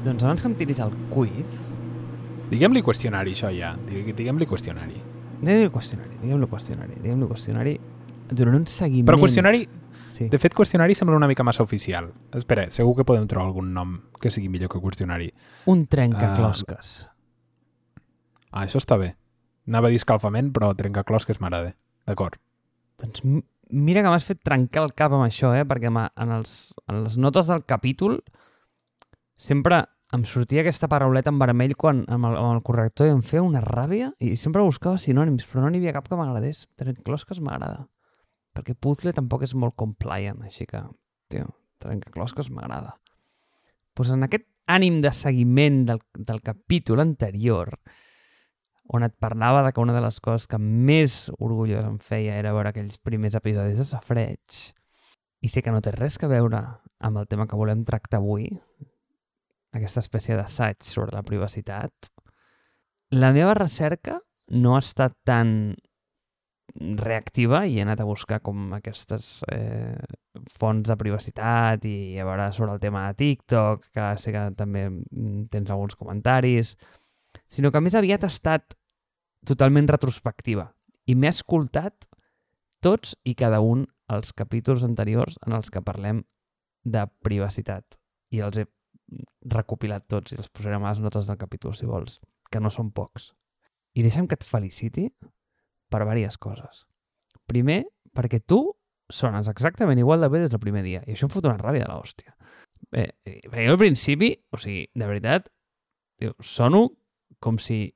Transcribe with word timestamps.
Doncs 0.00 0.24
abans 0.24 0.40
que 0.40 0.48
em 0.48 0.54
tiris 0.56 0.78
el 0.80 0.94
quiz... 1.12 1.56
Diguem-li 2.50 2.80
qüestionari, 2.82 3.34
això 3.36 3.50
ja. 3.52 3.74
Diguem-li 3.84 4.46
qüestionari. 4.48 4.96
Diguem-li 5.42 5.68
qüestionari, 5.74 6.16
diguem-li 6.22 6.48
qüestionari, 6.48 6.96
diguem-li 7.02 7.28
qüestionari. 7.28 7.74
Durant 8.30 8.56
un 8.62 8.64
seguiment... 8.70 9.10
Però 9.10 9.20
qüestionari... 9.20 9.66
Sí. 10.10 10.26
De 10.32 10.40
fet, 10.40 10.56
qüestionari 10.56 10.96
sembla 10.96 11.18
una 11.20 11.28
mica 11.28 11.44
massa 11.46 11.62
oficial. 11.62 12.08
Espera, 12.36 12.64
segur 12.72 12.96
que 12.96 13.06
podem 13.06 13.28
trobar 13.30 13.50
algun 13.50 13.70
nom 13.76 13.94
que 14.20 14.32
sigui 14.32 14.48
millor 14.52 14.72
que 14.72 14.80
qüestionari. 14.80 15.28
Un 15.70 15.84
trencaclosques. 15.92 16.96
Ah, 18.50 18.64
això 18.64 18.80
està 18.80 18.96
bé. 19.00 19.12
Anava 19.68 19.92
a 19.92 19.92
dir 19.92 20.00
escalfament, 20.00 20.50
però 20.56 20.72
trencaclosques 20.80 21.44
m'agrada. 21.44 21.76
D'acord. 22.08 22.40
Doncs 23.04 23.22
mira 23.70 24.02
que 24.02 24.10
m'has 24.10 24.26
fet 24.26 24.40
trencar 24.48 24.88
el 24.88 24.96
cap 24.96 25.12
amb 25.14 25.28
això, 25.28 25.52
eh? 25.54 25.68
Perquè 25.68 25.92
en, 25.92 26.36
els, 26.40 26.54
en 26.88 27.04
les 27.04 27.20
notes 27.20 27.52
del 27.52 27.62
capítol 27.68 28.18
sempre 29.40 29.80
em 30.12 30.24
sortia 30.26 30.64
aquesta 30.64 30.88
parauleta 30.90 31.30
en 31.30 31.38
vermell 31.40 31.76
quan, 31.78 32.02
amb, 32.10 32.26
el, 32.28 32.36
amb 32.36 32.56
el 32.56 32.64
corrector 32.66 33.06
i 33.06 33.14
em 33.14 33.22
feia 33.24 33.44
una 33.46 33.62
ràbia 33.62 34.10
i 34.18 34.34
sempre 34.40 34.64
buscava 34.66 34.98
sinònims, 34.98 35.46
però 35.46 35.64
no 35.64 35.70
n'hi 35.70 35.80
havia 35.80 35.94
cap 35.96 36.10
que 36.10 36.18
m'agradés. 36.18 36.64
Trencaclosques 36.80 37.40
m'agrada. 37.46 37.86
Perquè 38.56 38.74
puzzle 38.74 39.14
tampoc 39.14 39.46
és 39.46 39.54
molt 39.54 39.76
compliant, 39.78 40.42
així 40.42 40.66
que, 40.66 40.82
tio, 41.30 41.46
trencaclosques 41.80 42.50
m'agrada. 42.50 42.96
Pues 43.94 44.10
en 44.10 44.26
aquest 44.26 44.48
ànim 44.70 44.98
de 45.02 45.14
seguiment 45.14 45.84
del, 45.86 46.02
del 46.18 46.42
capítol 46.42 47.04
anterior, 47.06 47.76
on 48.90 49.06
et 49.06 49.14
parlava 49.22 49.62
de 49.62 49.70
que 49.72 49.82
una 49.82 49.94
de 49.94 50.02
les 50.02 50.18
coses 50.18 50.48
que 50.50 50.58
més 50.58 51.28
orgullós 51.38 51.86
em 51.86 51.98
feia 52.02 52.34
era 52.42 52.52
veure 52.56 52.74
aquells 52.74 52.98
primers 52.98 53.38
episodis 53.38 53.78
de 53.78 53.86
Safreig, 53.86 54.62
i 55.40 55.48
sé 55.48 55.62
que 55.62 55.70
no 55.70 55.80
té 55.80 55.94
res 55.94 56.18
que 56.18 56.28
veure 56.28 56.58
amb 56.98 57.22
el 57.22 57.30
tema 57.30 57.46
que 57.46 57.56
volem 57.56 57.86
tractar 57.86 58.18
avui, 58.18 58.50
aquesta 59.76 60.02
espècie 60.02 60.36
d'assaig 60.38 60.82
sobre 60.84 61.14
la 61.14 61.22
privacitat, 61.26 62.10
la 63.10 63.32
meva 63.34 63.54
recerca 63.58 64.18
no 64.50 64.74
ha 64.76 64.82
estat 64.82 65.14
tan 65.26 65.74
reactiva 66.74 67.64
i 67.66 67.78
he 67.78 67.82
anat 67.82 68.00
a 68.00 68.06
buscar 68.06 68.40
com 68.46 68.70
aquestes 68.76 69.40
eh, 69.50 69.98
fonts 70.58 70.90
de 70.90 70.96
privacitat 70.98 71.84
i 71.88 72.18
a 72.18 72.26
veure 72.26 72.50
sobre 72.54 72.74
el 72.76 72.82
tema 72.82 73.06
de 73.08 73.16
TikTok, 73.18 73.88
que 73.94 74.06
sé 74.22 74.34
que 74.34 74.44
també 74.58 74.86
mm, 74.90 75.48
tens 75.50 75.70
alguns 75.70 75.98
comentaris, 75.98 76.76
sinó 77.46 77.72
que 77.74 77.82
més 77.82 77.96
aviat 77.98 78.24
ha 78.24 78.30
estat 78.30 78.76
totalment 79.46 79.88
retrospectiva 79.90 80.68
i 81.10 81.16
m'he 81.16 81.30
escoltat 81.32 82.06
tots 82.84 83.16
i 83.24 83.34
cada 83.34 83.60
un 83.60 83.86
els 84.10 84.32
capítols 84.36 84.84
anteriors 84.86 85.38
en 85.46 85.56
els 85.56 85.70
que 85.70 85.82
parlem 85.82 86.22
de 86.84 87.04
privacitat 87.24 87.98
i 88.30 88.40
els 88.46 88.58
he 88.60 88.66
recopilat 89.50 90.06
tots 90.08 90.34
i 90.34 90.38
els 90.40 90.50
posarem 90.52 90.84
a 90.84 90.92
les 90.92 91.02
notes 91.04 91.28
del 91.28 91.38
capítol 91.40 91.74
si 91.76 91.88
vols, 91.88 92.18
que 92.50 92.60
no 92.60 92.70
són 92.70 92.90
pocs. 92.94 93.32
I 93.96 94.04
deixa'm 94.06 94.28
que 94.30 94.38
et 94.38 94.46
feliciti 94.46 95.08
per 95.90 96.02
diverses 96.04 96.38
coses. 96.38 96.84
Primer, 97.50 97.82
perquè 98.14 98.40
tu 98.46 98.62
sones 99.10 99.48
exactament 99.50 99.98
igual 99.98 100.22
de 100.22 100.28
bé 100.30 100.44
des 100.44 100.52
del 100.52 100.62
primer 100.62 100.84
dia 100.86 101.00
i 101.02 101.14
això 101.14 101.26
em 101.26 101.32
fot 101.32 101.46
una 101.48 101.58
ràbia 101.58 101.86
de 101.86 101.90
l'hòstia. 101.90 102.36
Bé, 102.90 103.08
eh, 103.26 103.40
perquè 103.46 103.66
jo 103.66 103.74
al 103.74 103.80
principi, 103.80 104.32
o 104.54 104.58
sigui, 104.58 104.84
de 104.94 105.06
veritat, 105.06 105.50
tio, 106.18 106.36
sono 106.40 106.86
com 107.42 107.58
si 107.58 107.88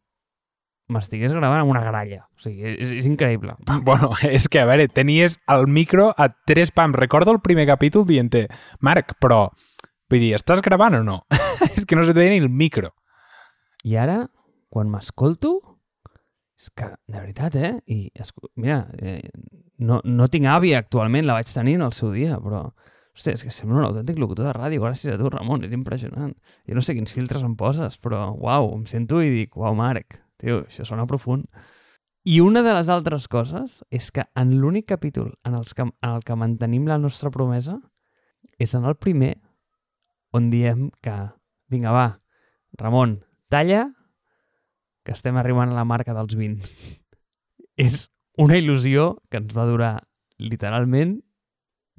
m'estigués 0.92 1.32
gravant 1.32 1.62
amb 1.62 1.72
una 1.72 1.82
gralla. 1.84 2.24
O 2.36 2.42
sigui, 2.44 2.74
és, 2.74 2.90
és 3.00 3.08
increïble. 3.08 3.56
Bueno, 3.86 4.10
és 4.28 4.48
que, 4.50 4.60
a 4.60 4.68
veure, 4.68 4.88
tenies 4.92 5.38
el 5.50 5.66
micro 5.66 6.10
a 6.16 6.28
tres 6.46 6.74
pams. 6.74 6.98
Recordo 6.98 7.32
el 7.32 7.40
primer 7.44 7.66
capítol 7.70 8.06
dient 8.08 8.32
Marc, 8.80 9.16
però, 9.20 9.48
vull 10.14 10.22
dir, 10.22 10.34
estàs 10.38 10.62
gravant 10.62 11.00
o 11.00 11.04
no? 11.06 11.18
és 11.74 11.84
que 11.84 11.98
no 11.98 12.06
se 12.06 12.14
et 12.14 12.20
veia 12.20 12.32
ni 12.32 12.42
el 12.42 12.50
micro. 12.50 12.94
I 13.84 13.98
ara, 14.00 14.22
quan 14.72 14.90
m'escolto, 14.92 15.58
és 16.60 16.70
que, 16.78 16.88
de 17.10 17.18
veritat, 17.18 17.58
eh? 17.58 17.74
I, 17.90 18.08
mira, 18.62 18.84
eh, 19.02 19.20
no, 19.82 20.00
no 20.06 20.30
tinc 20.30 20.48
àvia 20.48 20.80
actualment, 20.80 21.26
la 21.26 21.38
vaig 21.40 21.50
tenir 21.50 21.78
en 21.80 21.88
el 21.90 21.94
seu 21.96 22.14
dia, 22.14 22.40
però... 22.42 22.68
Hòstia, 23.14 23.36
és 23.36 23.44
que 23.46 23.52
sembla 23.54 23.76
un 23.78 23.84
autèntic 23.86 24.16
locutor 24.18 24.48
de 24.48 24.52
ràdio, 24.56 24.80
gràcies 24.82 25.12
a 25.14 25.18
tu, 25.20 25.28
Ramon, 25.30 25.62
és 25.62 25.74
impressionant. 25.76 26.32
Jo 26.66 26.74
no 26.74 26.82
sé 26.82 26.96
quins 26.96 27.14
filtres 27.14 27.44
em 27.46 27.52
poses, 27.54 27.94
però, 28.02 28.24
uau, 28.34 28.72
em 28.74 28.88
sento 28.90 29.20
i 29.22 29.28
dic, 29.30 29.54
uau, 29.54 29.76
Marc, 29.78 30.16
tio, 30.42 30.64
això 30.66 30.82
sona 30.88 31.06
profund. 31.06 31.46
I 32.26 32.40
una 32.42 32.64
de 32.66 32.72
les 32.74 32.90
altres 32.90 33.28
coses 33.30 33.84
és 33.94 34.10
que 34.10 34.24
en 34.34 34.56
l'únic 34.58 34.88
capítol 34.90 35.28
en, 35.46 35.54
els 35.54 35.76
que, 35.78 35.86
en 35.86 36.10
el 36.10 36.26
que 36.26 36.34
mantenim 36.40 36.88
la 36.90 36.98
nostra 36.98 37.30
promesa 37.30 37.76
és 38.58 38.74
en 38.74 38.88
el 38.88 38.96
primer 38.98 39.36
on 40.34 40.50
diem 40.50 40.88
que, 41.04 41.14
vinga, 41.70 41.92
va, 41.94 42.06
Ramon, 42.78 43.20
talla, 43.48 43.86
que 45.06 45.14
estem 45.14 45.36
arribant 45.38 45.70
a 45.70 45.78
la 45.78 45.86
marca 45.86 46.14
dels 46.16 46.34
20. 46.34 46.66
és 47.86 48.08
una 48.40 48.58
il·lusió 48.58 49.14
que 49.30 49.38
ens 49.38 49.54
va 49.54 49.68
durar 49.68 49.94
literalment 50.42 51.20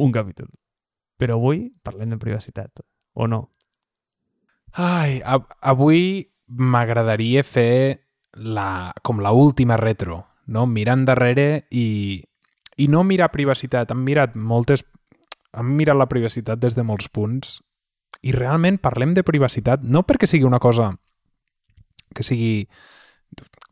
un 0.02 0.12
capítol. 0.12 0.50
Però 1.16 1.38
avui 1.40 1.70
parlem 1.84 2.12
de 2.12 2.20
privacitat, 2.20 2.84
o 3.16 3.28
no? 3.32 3.46
Ai, 4.76 5.22
a- 5.24 5.46
avui 5.64 6.26
m'agradaria 6.52 7.46
fer 7.48 8.04
la, 8.36 8.92
com 9.02 9.22
la 9.24 9.32
última 9.32 9.78
retro, 9.80 10.26
no? 10.52 10.66
Mirar 10.68 10.98
endarrere 11.00 11.68
i, 11.72 12.20
i 12.76 12.90
no 12.92 13.06
mirar 13.08 13.32
privacitat. 13.32 13.96
Hem 13.96 14.04
mirat 14.04 14.36
moltes... 14.36 14.84
Hem 15.56 15.72
mirat 15.80 15.96
la 15.96 16.10
privacitat 16.12 16.60
des 16.60 16.76
de 16.76 16.84
molts 16.84 17.08
punts 17.08 17.62
i 18.22 18.34
realment 18.36 18.80
parlem 18.82 19.14
de 19.14 19.24
privacitat 19.24 19.84
no 19.84 20.04
perquè 20.08 20.30
sigui 20.30 20.48
una 20.48 20.60
cosa 20.60 20.94
que 22.16 22.24
sigui... 22.24 22.68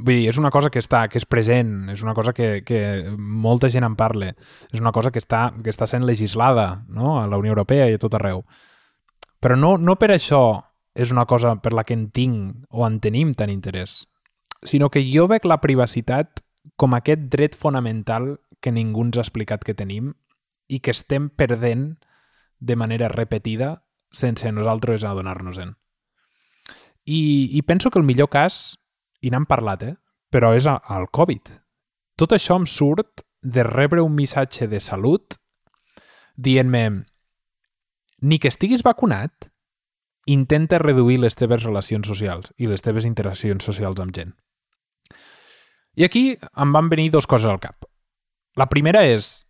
Vull 0.03 0.17
dir, 0.17 0.27
és 0.27 0.39
una 0.41 0.49
cosa 0.51 0.67
que 0.73 0.81
està, 0.81 1.05
que 1.07 1.19
és 1.21 1.25
present, 1.29 1.87
és 1.93 2.01
una 2.03 2.15
cosa 2.17 2.33
que, 2.35 2.63
que 2.65 2.79
molta 3.15 3.69
gent 3.71 3.85
en 3.87 3.93
parla, 3.95 4.33
és 4.73 4.81
una 4.81 4.91
cosa 4.91 5.13
que 5.13 5.21
està, 5.21 5.45
que 5.63 5.71
està 5.71 5.87
sent 5.87 6.03
legislada 6.03 6.83
no? 6.89 7.21
a 7.21 7.27
la 7.29 7.37
Unió 7.39 7.53
Europea 7.53 7.85
i 7.87 7.95
a 7.95 8.01
tot 8.01 8.17
arreu. 8.17 8.41
Però 9.39 9.55
no, 9.55 9.77
no 9.77 9.95
per 10.01 10.09
això 10.11 10.41
és 10.97 11.13
una 11.13 11.23
cosa 11.29 11.55
per 11.61 11.71
la 11.77 11.85
que 11.87 11.95
en 11.95 12.09
tinc 12.11 12.65
o 12.73 12.83
en 12.87 12.99
tenim 12.99 13.31
tant 13.37 13.53
interès, 13.53 14.01
sinó 14.65 14.89
que 14.89 15.05
jo 15.05 15.27
veig 15.29 15.45
la 15.47 15.61
privacitat 15.61 16.41
com 16.75 16.97
aquest 16.97 17.29
dret 17.31 17.55
fonamental 17.55 18.37
que 18.63 18.73
ningú 18.73 19.05
ens 19.05 19.19
ha 19.19 19.25
explicat 19.25 19.63
que 19.63 19.77
tenim 19.77 20.13
i 20.67 20.79
que 20.79 20.91
estem 20.91 21.29
perdent 21.29 21.93
de 22.59 22.75
manera 22.79 23.11
repetida 23.11 23.83
sense 24.13 24.51
nosaltres 24.51 25.03
adonar-nos-en. 25.03 25.75
I, 27.03 27.49
I 27.57 27.61
penso 27.67 27.91
que 27.91 27.99
el 27.99 28.07
millor 28.07 28.29
cas, 28.31 28.77
i 29.21 29.31
n'hem 29.33 29.47
parlat, 29.49 29.83
eh? 29.83 29.95
però 30.31 30.53
és 30.55 30.67
el 30.69 31.09
Covid. 31.11 31.51
Tot 32.17 32.35
això 32.35 32.55
em 32.59 32.67
surt 32.69 33.25
de 33.43 33.65
rebre 33.67 34.01
un 34.01 34.13
missatge 34.15 34.69
de 34.71 34.79
salut 34.79 35.35
dient-me 36.35 37.03
ni 38.23 38.39
que 38.39 38.47
estiguis 38.47 38.85
vacunat, 38.85 39.49
intenta 40.25 40.79
reduir 40.79 41.19
les 41.19 41.35
teves 41.35 41.65
relacions 41.65 42.07
socials 42.07 42.53
i 42.57 42.69
les 42.71 42.81
teves 42.81 43.05
interaccions 43.05 43.65
socials 43.65 43.99
amb 43.99 44.15
gent. 44.15 44.31
I 45.99 46.07
aquí 46.07 46.23
em 46.39 46.71
van 46.73 46.87
venir 46.89 47.11
dues 47.11 47.27
coses 47.27 47.51
al 47.51 47.59
cap. 47.59 47.83
La 48.55 48.69
primera 48.71 49.03
és, 49.05 49.43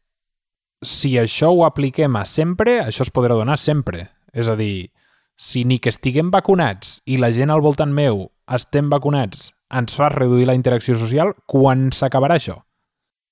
si 0.83 1.13
això 1.19 1.51
ho 1.53 1.63
apliquem 1.67 2.17
a 2.17 2.25
sempre, 2.25 2.79
això 2.81 3.05
es 3.05 3.13
podrà 3.13 3.37
donar 3.37 3.59
sempre. 3.61 4.09
És 4.33 4.49
a 4.49 4.57
dir, 4.59 4.91
si 5.37 5.63
ni 5.65 5.79
que 5.79 5.93
estiguem 5.93 6.31
vacunats 6.33 6.99
i 7.05 7.19
la 7.21 7.31
gent 7.33 7.53
al 7.53 7.61
voltant 7.61 7.93
meu 7.93 8.27
estem 8.49 8.89
vacunats 8.91 9.51
ens 9.73 9.95
fa 9.97 10.09
reduir 10.13 10.45
la 10.45 10.55
interacció 10.57 10.97
social, 10.99 11.33
quan 11.49 11.89
s'acabarà 11.93 12.37
això? 12.37 12.59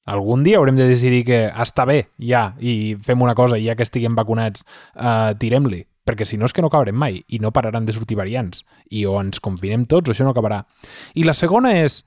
Algun 0.09 0.41
dia 0.41 0.57
haurem 0.57 0.79
de 0.79 0.87
decidir 0.89 1.21
que 1.27 1.43
està 1.51 1.85
bé, 1.85 2.07
ja, 2.17 2.55
i 2.57 2.95
fem 3.05 3.21
una 3.21 3.35
cosa, 3.37 3.59
ja 3.61 3.75
que 3.77 3.85
estiguem 3.85 4.17
vacunats, 4.17 4.65
uh, 4.95 5.33
tirem-li. 5.37 5.83
Perquè 6.01 6.25
si 6.25 6.39
no 6.41 6.47
és 6.49 6.55
que 6.57 6.63
no 6.65 6.71
acabarem 6.71 6.97
mai, 6.97 7.19
i 7.29 7.37
no 7.37 7.51
pararan 7.53 7.85
de 7.85 7.93
sortir 7.93 8.17
variants. 8.17 8.63
I 8.89 9.05
o 9.05 9.19
ens 9.21 9.37
confinem 9.39 9.85
tots 9.85 10.09
o 10.09 10.15
això 10.15 10.25
no 10.25 10.33
acabarà. 10.33 10.63
I 11.13 11.27
la 11.27 11.37
segona 11.37 11.75
és, 11.77 12.01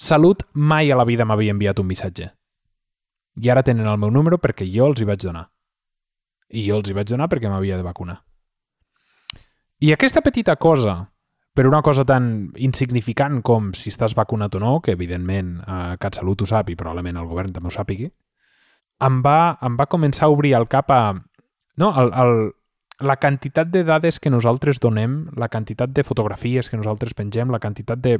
Salut 0.00 0.46
mai 0.54 0.88
a 0.88 0.96
la 0.96 1.04
vida 1.04 1.26
m'havia 1.28 1.52
enviat 1.52 1.82
un 1.82 1.84
missatge. 1.90 2.30
I 3.36 3.50
ara 3.52 3.60
tenen 3.62 3.84
el 3.84 3.98
meu 4.00 4.08
número 4.08 4.38
perquè 4.40 4.64
jo 4.64 4.86
els 4.88 5.02
hi 5.02 5.08
vaig 5.10 5.20
donar. 5.20 5.42
I 6.48 6.62
jo 6.70 6.78
els 6.80 6.88
hi 6.88 6.96
vaig 6.96 7.10
donar 7.10 7.28
perquè 7.28 7.52
m'havia 7.52 7.76
de 7.76 7.84
vacunar. 7.84 8.16
I 9.80 9.94
aquesta 9.94 10.20
petita 10.20 10.56
cosa, 10.60 11.08
per 11.56 11.66
una 11.66 11.80
cosa 11.80 12.04
tan 12.04 12.52
insignificant 12.60 13.40
com 13.40 13.70
si 13.72 13.88
estàs 13.88 14.12
vacunat 14.16 14.58
o 14.58 14.60
no, 14.60 14.72
que 14.84 14.92
evidentment 14.92 15.54
eh, 15.64 15.96
CatSalut 16.00 16.44
ho 16.44 16.48
sap 16.50 16.68
i 16.68 16.76
probablement 16.76 17.16
el 17.16 17.28
govern 17.30 17.54
també 17.56 17.70
ho 17.70 17.74
sàpigui, 17.74 18.10
em 19.06 19.22
va, 19.24 19.56
em 19.64 19.78
va 19.80 19.88
començar 19.88 20.28
a 20.28 20.34
obrir 20.34 20.52
el 20.58 20.68
cap 20.68 20.92
a... 20.92 21.00
No, 21.80 21.94
el, 21.96 22.12
el, 22.12 22.34
la 23.00 23.16
quantitat 23.16 23.72
de 23.72 23.84
dades 23.88 24.20
que 24.20 24.28
nosaltres 24.28 24.82
donem, 24.84 25.22
la 25.40 25.48
quantitat 25.48 25.96
de 25.96 26.04
fotografies 26.04 26.68
que 26.68 26.76
nosaltres 26.76 27.16
pengem, 27.16 27.48
la 27.48 27.62
quantitat 27.62 28.04
de 28.04 28.18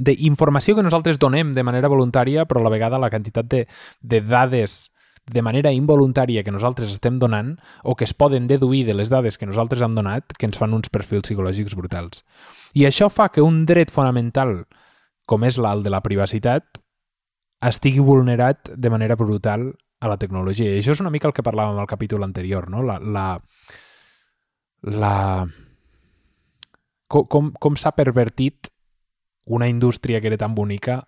d'informació 0.00 0.76
que 0.76 0.82
nosaltres 0.82 1.18
donem 1.18 1.50
de 1.52 1.62
manera 1.66 1.88
voluntària, 1.90 2.46
però 2.48 2.62
a 2.62 2.64
la 2.64 2.70
vegada 2.72 2.98
la 2.98 3.10
quantitat 3.10 3.46
de, 3.50 3.66
de 4.00 4.20
dades 4.24 4.88
de 5.26 5.42
manera 5.42 5.72
involuntària 5.72 6.42
que 6.42 6.54
nosaltres 6.54 6.90
estem 6.90 7.18
donant 7.18 7.56
o 7.84 7.94
que 7.94 8.04
es 8.04 8.14
poden 8.14 8.46
deduir 8.46 8.84
de 8.86 8.94
les 8.94 9.10
dades 9.10 9.38
que 9.38 9.46
nosaltres 9.46 9.82
hem 9.82 9.94
donat 9.94 10.32
que 10.36 10.48
ens 10.48 10.58
fan 10.58 10.74
uns 10.74 10.90
perfils 10.90 11.28
psicològics 11.28 11.76
brutals. 11.78 12.24
I 12.74 12.86
això 12.86 13.10
fa 13.10 13.28
que 13.30 13.42
un 13.42 13.64
dret 13.66 13.90
fonamental 13.90 14.64
com 15.26 15.44
és 15.46 15.58
l'alt 15.58 15.86
de 15.86 15.92
la 15.92 16.02
privacitat 16.02 16.80
estigui 17.60 18.00
vulnerat 18.00 18.72
de 18.74 18.90
manera 18.90 19.16
brutal 19.16 19.70
a 20.00 20.08
la 20.08 20.16
tecnologia. 20.18 20.72
I 20.72 20.80
això 20.80 20.96
és 20.96 21.02
una 21.04 21.12
mica 21.12 21.28
el 21.28 21.36
que 21.36 21.44
parlàvem 21.44 21.78
al 21.78 21.90
capítol 21.90 22.24
anterior, 22.24 22.70
no? 22.72 22.82
La, 22.82 22.98
la, 22.98 23.26
la... 24.82 25.14
Com, 27.10 27.26
com, 27.26 27.50
com 27.52 27.76
s'ha 27.76 27.92
pervertit 27.92 28.70
una 29.50 29.68
indústria 29.68 30.20
que 30.20 30.30
era 30.30 30.38
tan 30.40 30.54
bonica 30.54 31.02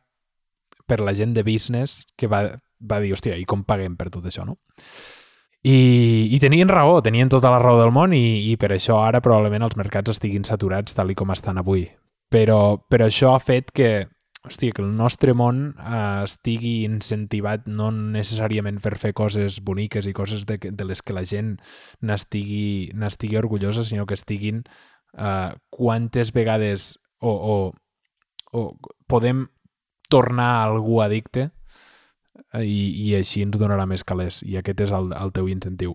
per 0.86 1.00
la 1.00 1.14
gent 1.14 1.32
de 1.32 1.44
business 1.46 2.02
que 2.18 2.28
va, 2.28 2.42
va 2.88 3.00
dir, 3.02 3.12
hòstia, 3.14 3.36
i 3.38 3.46
com 3.48 3.64
paguem 3.64 3.96
per 3.96 4.10
tot 4.10 4.26
això, 4.28 4.46
no? 4.48 4.58
I, 5.62 6.28
I 6.34 6.38
tenien 6.42 6.70
raó, 6.70 6.96
tenien 7.06 7.30
tota 7.30 7.50
la 7.52 7.60
raó 7.62 7.78
del 7.78 7.92
món 7.94 8.14
i, 8.16 8.50
i 8.50 8.56
per 8.58 8.72
això 8.74 8.98
ara 9.04 9.20
probablement 9.22 9.62
els 9.62 9.76
mercats 9.78 10.10
estiguin 10.10 10.42
saturats 10.46 10.96
tal 10.96 11.12
i 11.12 11.18
com 11.18 11.30
estan 11.30 11.60
avui. 11.62 11.86
Però, 12.32 12.80
però 12.90 13.06
això 13.06 13.36
ha 13.36 13.42
fet 13.42 13.70
que, 13.70 14.08
hòstia, 14.42 14.74
que 14.74 14.82
el 14.82 14.90
nostre 14.98 15.36
món 15.38 15.68
eh, 15.76 16.24
estigui 16.24 16.80
incentivat 16.88 17.68
no 17.70 17.92
necessàriament 17.94 18.80
per 18.82 18.96
fer 18.98 19.12
coses 19.14 19.60
boniques 19.62 20.08
i 20.10 20.16
coses 20.16 20.42
de, 20.48 20.58
de 20.58 20.88
les 20.88 21.02
que 21.02 21.14
la 21.14 21.22
gent 21.22 21.54
n'estigui 22.02 23.38
orgullosa, 23.38 23.86
sinó 23.86 24.08
que 24.08 24.18
estiguin 24.18 24.64
eh, 25.14 25.52
quantes 25.70 26.34
vegades 26.34 26.96
o, 27.20 27.30
o, 27.30 27.56
o 28.50 28.62
podem 29.06 29.46
tornar 30.10 30.64
algú 30.66 30.98
addicte 31.06 31.52
i, 32.60 33.08
i 33.08 33.14
així 33.16 33.44
ens 33.46 33.58
donarà 33.60 33.86
més 33.88 34.04
calés 34.04 34.42
i 34.44 34.58
aquest 34.60 34.84
és 34.84 34.92
el, 34.92 35.12
el 35.16 35.32
teu 35.32 35.48
incentiu. 35.48 35.94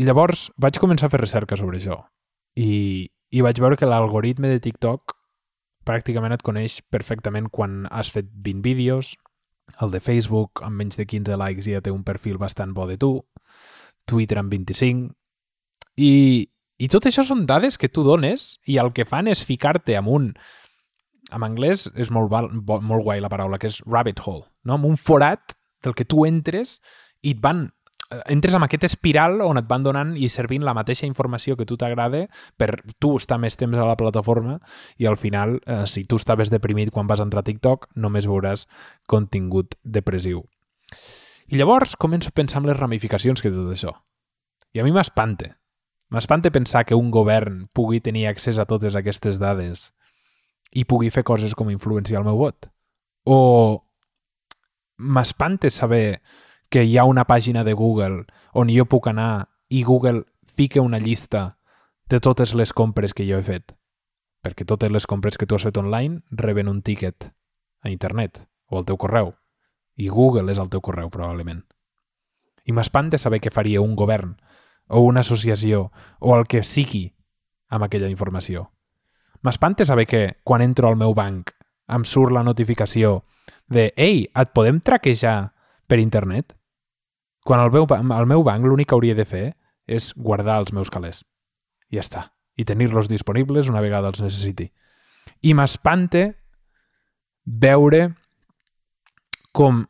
I 0.00 0.06
llavors 0.08 0.48
vaig 0.60 0.78
començar 0.80 1.08
a 1.08 1.12
fer 1.12 1.20
recerca 1.20 1.56
sobre 1.60 1.78
això 1.80 1.98
i, 2.56 3.08
i 3.32 3.44
vaig 3.44 3.60
veure 3.60 3.76
que 3.80 3.88
l'algoritme 3.88 4.48
de 4.52 4.60
TikTok 4.60 5.16
pràcticament 5.88 6.34
et 6.36 6.44
coneix 6.46 6.80
perfectament 6.92 7.48
quan 7.50 7.86
has 7.90 8.12
fet 8.12 8.28
20 8.44 8.62
vídeos, 8.62 9.16
el 9.80 9.90
de 9.90 10.00
Facebook 10.00 10.62
amb 10.64 10.78
menys 10.78 10.98
de 11.00 11.06
15 11.08 11.38
likes 11.40 11.68
ja 11.68 11.82
té 11.82 11.92
un 11.92 12.04
perfil 12.04 12.38
bastant 12.38 12.74
bo 12.76 12.86
de 12.86 12.98
tu, 13.00 13.14
Twitter 14.06 14.38
amb 14.40 14.52
25, 14.52 15.10
i, 15.96 16.12
i 16.78 16.88
tot 16.92 17.06
això 17.08 17.24
són 17.26 17.46
dades 17.46 17.78
que 17.78 17.90
tu 17.90 18.04
dones 18.06 18.56
i 18.68 18.78
el 18.82 18.92
que 18.96 19.06
fan 19.08 19.28
és 19.30 19.44
ficar-te 19.46 19.96
amb 19.98 20.12
un 20.12 20.30
en 21.34 21.44
anglès 21.46 21.88
és 21.98 22.10
molt, 22.14 22.30
val, 22.32 22.50
molt 22.52 23.04
guai 23.04 23.20
la 23.22 23.30
paraula, 23.32 23.58
que 23.58 23.70
és 23.70 23.80
rabbit 23.86 24.20
hole, 24.24 24.46
no? 24.64 24.78
amb 24.78 24.88
un 24.90 24.98
forat 25.00 25.56
del 25.82 25.96
que 25.98 26.06
tu 26.06 26.26
entres 26.28 26.78
i 27.22 27.34
et 27.34 27.40
van 27.42 27.64
eh, 27.66 28.20
entres 28.34 28.54
amb 28.56 28.66
aquest 28.66 28.86
espiral 28.90 29.40
on 29.44 29.60
et 29.60 29.68
van 29.70 29.84
donant 29.86 30.14
i 30.16 30.30
servint 30.32 30.64
la 30.66 30.74
mateixa 30.78 31.08
informació 31.08 31.56
que 31.58 31.66
tu 31.68 31.78
t'agrada 31.80 32.26
per 32.60 32.70
tu 33.02 33.16
estar 33.18 33.40
més 33.42 33.58
temps 33.58 33.78
a 33.78 33.88
la 33.88 33.98
plataforma 33.98 34.58
i 34.98 35.08
al 35.10 35.18
final, 35.20 35.58
eh, 35.66 35.84
si 35.86 36.04
tu 36.04 36.20
estaves 36.20 36.52
deprimit 36.52 36.92
quan 36.94 37.10
vas 37.10 37.22
entrar 37.24 37.42
a 37.42 37.48
TikTok, 37.48 37.90
només 37.96 38.28
veuràs 38.30 38.66
contingut 39.10 39.76
depressiu. 39.82 40.44
I 41.52 41.58
llavors 41.58 41.96
començo 42.00 42.30
a 42.30 42.36
pensar 42.36 42.62
en 42.62 42.70
les 42.70 42.78
ramificacions 42.78 43.42
que 43.42 43.50
tot 43.50 43.72
això. 43.72 43.96
I 44.72 44.80
a 44.80 44.84
mi 44.86 44.92
m'espante. 44.94 45.56
M'espante 46.12 46.52
pensar 46.52 46.84
que 46.84 46.96
un 46.96 47.10
govern 47.10 47.66
pugui 47.72 48.00
tenir 48.00 48.26
accés 48.28 48.58
a 48.60 48.66
totes 48.68 48.96
aquestes 48.96 49.40
dades 49.40 49.90
i 50.72 50.84
pugui 50.88 51.10
fer 51.10 51.24
coses 51.24 51.54
com 51.54 51.70
influenciar 51.70 52.20
el 52.20 52.28
meu 52.28 52.38
vot. 52.40 52.68
O 53.24 53.84
m'espante 54.98 55.70
saber 55.70 56.22
que 56.72 56.84
hi 56.84 56.96
ha 56.96 57.04
una 57.04 57.26
pàgina 57.28 57.64
de 57.64 57.74
Google 57.76 58.24
on 58.54 58.72
jo 58.72 58.86
puc 58.88 59.08
anar 59.10 59.48
i 59.68 59.82
Google 59.84 60.24
fica 60.46 60.80
una 60.80 60.98
llista 60.98 61.58
de 62.08 62.20
totes 62.20 62.54
les 62.54 62.72
compres 62.72 63.14
que 63.14 63.26
jo 63.28 63.38
he 63.38 63.44
fet. 63.44 63.76
Perquè 64.42 64.66
totes 64.66 64.90
les 64.90 65.06
compres 65.06 65.38
que 65.38 65.46
tu 65.46 65.54
has 65.54 65.64
fet 65.68 65.78
online 65.78 66.22
reben 66.30 66.68
un 66.68 66.82
ticket 66.82 67.30
a 67.82 67.90
internet 67.90 68.48
o 68.68 68.78
al 68.78 68.88
teu 68.88 68.96
correu. 68.96 69.34
I 69.96 70.08
Google 70.08 70.50
és 70.52 70.58
el 70.58 70.70
teu 70.72 70.80
correu, 70.80 71.10
probablement. 71.12 71.62
I 72.64 72.72
m'espanta 72.72 73.18
saber 73.18 73.40
què 73.42 73.52
faria 73.52 73.82
un 73.84 73.94
govern 73.96 74.36
o 74.88 75.00
una 75.00 75.20
associació 75.20 75.90
o 76.20 76.36
el 76.36 76.46
que 76.46 76.62
sigui 76.64 77.12
amb 77.68 77.84
aquella 77.84 78.10
informació. 78.12 78.70
M'espanta 79.42 79.84
saber 79.84 80.06
que 80.06 80.22
quan 80.46 80.62
entro 80.62 80.88
al 80.88 80.96
meu 80.96 81.14
banc 81.14 81.50
em 81.90 82.04
surt 82.06 82.32
la 82.32 82.44
notificació 82.46 83.24
de 83.66 83.90
«Ei, 83.96 84.28
et 84.30 84.52
podem 84.54 84.78
traquejar 84.80 85.52
per 85.90 85.98
internet?» 85.98 86.54
Quan 87.42 87.58
el 87.58 87.72
meu, 87.74 87.88
el 87.90 88.28
meu 88.30 88.44
banc 88.46 88.64
l'únic 88.64 88.92
que 88.92 88.94
hauria 88.94 89.18
de 89.18 89.26
fer 89.26 89.46
és 89.90 90.12
guardar 90.14 90.60
els 90.62 90.70
meus 90.72 90.92
calés. 90.94 91.24
I 91.90 91.98
ja 91.98 92.04
està. 92.06 92.22
I 92.54 92.64
tenir-los 92.68 93.08
disponibles 93.10 93.66
una 93.68 93.82
vegada 93.82 94.12
els 94.12 94.22
necessiti. 94.22 94.68
I 95.42 95.54
m'espante 95.58 96.36
veure 97.42 98.12
com 99.50 99.82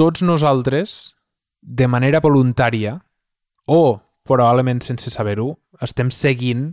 tots 0.00 0.24
nosaltres, 0.24 1.12
de 1.60 1.86
manera 1.92 2.22
voluntària, 2.24 2.96
o 3.68 4.00
probablement 4.24 4.80
sense 4.80 5.12
saber-ho, 5.12 5.58
estem 5.84 6.08
seguint 6.08 6.70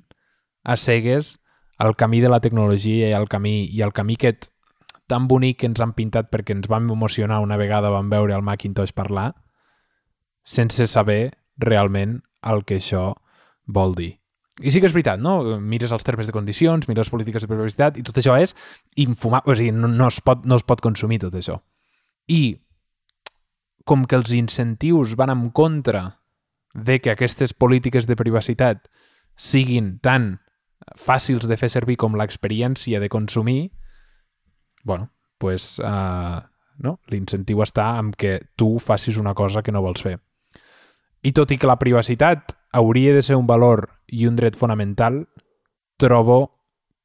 a 0.63 0.77
cegues 0.79 1.35
el 1.79 1.95
camí 1.95 2.21
de 2.21 2.29
la 2.29 2.39
tecnologia 2.39 3.09
i 3.09 3.13
el 3.13 3.27
camí, 3.29 3.65
i 3.69 3.81
el 3.85 3.93
camí 3.93 4.17
aquest 4.17 4.49
tan 5.07 5.27
bonic 5.27 5.61
que 5.61 5.69
ens 5.69 5.81
han 5.81 5.93
pintat 5.95 6.31
perquè 6.33 6.55
ens 6.55 6.67
vam 6.67 6.89
emocionar 6.91 7.39
una 7.43 7.57
vegada 7.57 7.91
vam 7.93 8.09
veure 8.11 8.35
el 8.35 8.43
Macintosh 8.43 8.93
parlar, 8.93 9.31
sense 10.43 10.87
saber 10.87 11.37
realment 11.57 12.19
el 12.43 12.63
que 12.65 12.77
això 12.81 13.13
vol 13.65 13.95
dir. 13.95 14.17
I 14.57 14.71
sí 14.73 14.81
que 14.81 14.89
és 14.89 14.93
veritat, 14.95 15.21
no? 15.21 15.59
Mires 15.61 15.93
els 15.93 16.03
termes 16.03 16.27
de 16.27 16.33
condicions, 16.33 16.87
mires 16.89 17.05
les 17.05 17.13
polítiques 17.13 17.43
de 17.43 17.49
privacitat 17.51 17.97
i 17.99 18.03
tot 18.05 18.17
això 18.17 18.35
és 18.41 18.55
infumable, 18.97 19.53
o 19.53 19.55
sigui, 19.55 19.73
no, 19.75 19.87
no, 19.87 20.07
es 20.09 20.17
pot, 20.25 20.47
no 20.49 20.57
es 20.57 20.65
pot 20.65 20.81
consumir 20.81 21.21
tot 21.21 21.35
això. 21.37 21.59
I 22.27 22.57
com 23.87 24.03
que 24.03 24.17
els 24.17 24.33
incentius 24.35 25.15
van 25.15 25.31
en 25.31 25.49
contra 25.55 26.23
de 26.73 26.97
que 26.99 27.13
aquestes 27.13 27.53
polítiques 27.53 28.09
de 28.09 28.17
privacitat 28.17 28.89
siguin 29.37 29.99
tan 30.03 30.39
fàcils 30.97 31.47
de 31.47 31.57
fer 31.57 31.69
servir 31.73 31.97
com 31.97 32.15
l'experiència 32.15 32.99
de 32.99 33.09
consumir, 33.09 33.71
bueno, 34.83 35.11
pues, 35.37 35.77
uh, 35.79 36.41
no? 36.77 36.99
l'incentiu 37.11 37.61
està 37.65 37.97
en 37.99 38.11
que 38.13 38.39
tu 38.55 38.77
facis 38.79 39.17
una 39.17 39.33
cosa 39.33 39.63
que 39.63 39.73
no 39.73 39.81
vols 39.81 40.03
fer. 40.05 40.17
I 41.25 41.33
tot 41.33 41.51
i 41.51 41.57
que 41.57 41.69
la 41.69 41.79
privacitat 41.81 42.53
hauria 42.77 43.13
de 43.13 43.23
ser 43.25 43.35
un 43.35 43.47
valor 43.47 43.89
i 44.07 44.27
un 44.27 44.37
dret 44.37 44.55
fonamental, 44.55 45.25
trobo 45.97 46.57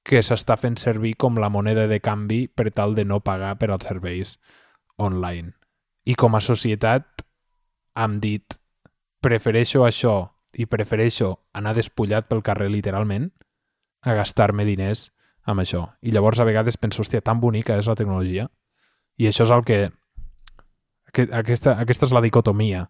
que 0.04 0.20
s'està 0.22 0.58
fent 0.58 0.76
servir 0.76 1.14
com 1.16 1.38
la 1.38 1.48
moneda 1.48 1.86
de 1.88 2.00
canvi 2.02 2.46
per 2.48 2.70
tal 2.74 2.94
de 2.94 3.04
no 3.06 3.20
pagar 3.20 3.56
per 3.58 3.70
als 3.70 3.86
serveis 3.88 4.36
online. 4.98 5.54
I 6.04 6.14
com 6.18 6.34
a 6.34 6.42
societat 6.42 7.24
hem 7.94 8.18
dit 8.20 8.58
prefereixo 9.22 9.86
això 9.86 10.16
i 10.58 10.66
prefereixo 10.66 11.36
anar 11.54 11.76
despullat 11.78 12.26
pel 12.28 12.42
carrer 12.42 12.68
literalment 12.72 13.30
a 14.02 14.14
gastar-me 14.18 14.66
diners 14.66 15.10
amb 15.46 15.62
això. 15.62 15.86
I 16.02 16.12
llavors 16.14 16.40
a 16.40 16.46
vegades 16.46 16.78
penso, 16.78 17.02
hòstia, 17.02 17.22
tan 17.22 17.40
bonica 17.40 17.76
és 17.78 17.88
la 17.90 17.96
tecnologia. 17.98 18.48
I 19.18 19.28
això 19.30 19.46
és 19.46 19.54
el 19.54 19.64
que... 19.66 19.84
Aquesta, 21.12 21.76
aquesta 21.76 22.06
és 22.08 22.12
la 22.14 22.22
dicotomia 22.24 22.86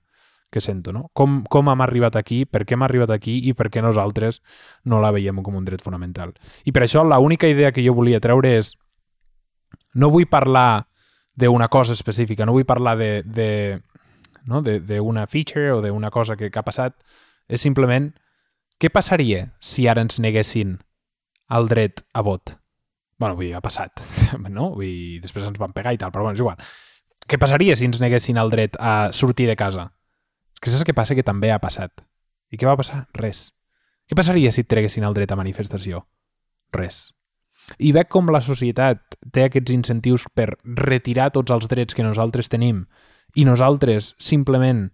que 0.53 0.61
sento, 0.61 0.93
no? 0.93 1.09
Com, 1.17 1.41
com 1.49 1.71
hem 1.73 1.81
arribat 1.81 2.15
aquí, 2.21 2.45
per 2.45 2.67
què 2.69 2.77
hem 2.77 2.85
arribat 2.85 3.11
aquí 3.11 3.39
i 3.49 3.55
per 3.57 3.71
què 3.73 3.81
nosaltres 3.83 4.43
no 4.85 5.01
la 5.01 5.11
veiem 5.11 5.41
com 5.43 5.57
un 5.57 5.65
dret 5.65 5.83
fonamental. 5.83 6.35
I 6.69 6.75
per 6.77 6.85
això 6.85 7.03
l'única 7.09 7.49
idea 7.49 7.73
que 7.73 7.83
jo 7.83 7.97
volia 7.97 8.21
treure 8.21 8.53
és 8.59 8.75
no 9.97 10.13
vull 10.13 10.29
parlar 10.29 10.85
d'una 11.41 11.71
cosa 11.73 11.97
específica, 11.97 12.45
no 12.45 12.53
vull 12.53 12.69
parlar 12.69 12.99
de, 13.01 13.11
de, 13.25 13.81
no? 14.47 14.61
d'una 14.63 15.27
feature 15.27 15.73
o 15.73 15.81
d'una 15.81 16.13
cosa 16.13 16.37
que, 16.37 16.51
que 16.53 16.61
ha 16.61 16.67
passat, 16.69 17.01
és 17.49 17.65
simplement 17.65 18.13
què 18.79 18.93
passaria 18.93 19.47
si 19.59 19.89
ara 19.89 20.05
ens 20.05 20.21
neguessin 20.21 20.77
el 21.53 21.69
dret 21.69 22.03
a 22.13 22.23
vot. 22.23 22.59
bueno, 23.19 23.37
vull 23.37 23.47
dir, 23.47 23.55
ha 23.55 23.63
passat, 23.63 24.01
no? 24.51 24.73
Vull 24.75 24.89
dir, 24.89 25.21
després 25.23 25.45
ens 25.47 25.61
van 25.61 25.75
pegar 25.77 25.93
i 25.95 25.99
tal, 26.01 26.11
però 26.11 26.25
bueno, 26.25 26.35
és 26.35 26.43
igual. 26.43 26.59
Què 27.29 27.39
passaria 27.39 27.77
si 27.79 27.87
ens 27.87 28.01
neguessin 28.03 28.41
el 28.41 28.51
dret 28.51 28.75
a 28.81 29.13
sortir 29.15 29.47
de 29.47 29.55
casa? 29.57 29.93
És 30.57 30.63
que 30.65 30.73
saps 30.73 30.87
què 30.89 30.95
passa? 30.97 31.15
Que 31.15 31.23
també 31.23 31.53
ha 31.55 31.61
passat. 31.63 32.03
I 32.51 32.59
què 32.59 32.67
va 32.67 32.75
passar? 32.77 33.05
Res. 33.15 33.53
Què 34.11 34.19
passaria 34.19 34.51
si 34.51 34.65
et 34.65 34.69
treguessin 34.69 35.07
el 35.07 35.15
dret 35.15 35.31
a 35.31 35.39
manifestació? 35.39 36.03
Res. 36.75 37.13
I 37.79 37.93
veig 37.95 38.11
com 38.11 38.27
la 38.35 38.43
societat 38.43 39.17
té 39.33 39.47
aquests 39.47 39.71
incentius 39.71 40.27
per 40.35 40.49
retirar 40.65 41.31
tots 41.31 41.55
els 41.55 41.71
drets 41.71 41.95
que 41.95 42.03
nosaltres 42.03 42.51
tenim 42.51 42.83
i 43.39 43.47
nosaltres 43.47 44.13
simplement, 44.19 44.89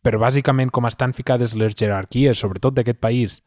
per 0.00 0.16
bàsicament 0.16 0.72
com 0.72 0.88
estan 0.88 1.12
ficades 1.12 1.52
les 1.60 1.76
jerarquies, 1.76 2.40
sobretot 2.40 2.74
d'aquest 2.74 2.98
país, 3.04 3.42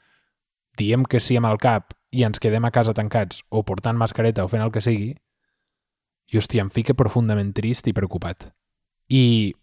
diem 0.77 1.03
que 1.03 1.19
sí 1.19 1.35
amb 1.39 1.49
el 1.49 1.57
cap 1.57 1.97
i 2.13 2.23
ens 2.23 2.39
quedem 2.39 2.65
a 2.65 2.71
casa 2.71 2.93
tancats 2.93 3.41
o 3.49 3.63
portant 3.65 3.97
mascareta 3.97 4.45
o 4.45 4.51
fent 4.51 4.63
el 4.63 4.71
que 4.71 4.83
sigui, 4.85 5.13
i 6.31 6.39
hòstia, 6.39 6.63
em 6.63 6.69
fica 6.73 6.95
profundament 6.97 7.51
trist 7.57 7.89
i 7.89 7.93
preocupat. 7.93 8.51
I 9.09 9.53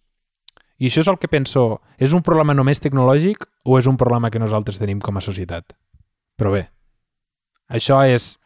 I 0.81 0.89
això 0.89 1.03
és 1.05 1.09
el 1.13 1.19
que 1.21 1.29
penso, 1.29 1.83
és 2.01 2.15
un 2.17 2.23
problema 2.25 2.55
només 2.57 2.81
tecnològic 2.81 3.45
o 3.69 3.77
és 3.79 3.87
un 3.87 3.99
problema 4.01 4.31
que 4.33 4.41
nosaltres 4.41 4.79
tenim 4.81 5.01
com 5.05 5.19
a 5.19 5.21
societat? 5.21 5.75
Però 6.41 6.53
bé, 6.55 6.71
això 7.69 8.01
és... 8.09 8.39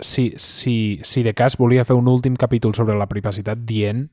Si, 0.00 0.30
si, 0.38 1.00
si 1.04 1.22
de 1.26 1.34
cas 1.34 1.58
volia 1.58 1.84
fer 1.84 1.96
un 1.98 2.06
últim 2.08 2.36
capítol 2.38 2.76
sobre 2.78 2.94
la 2.96 3.08
privacitat 3.10 3.58
dient 3.66 4.06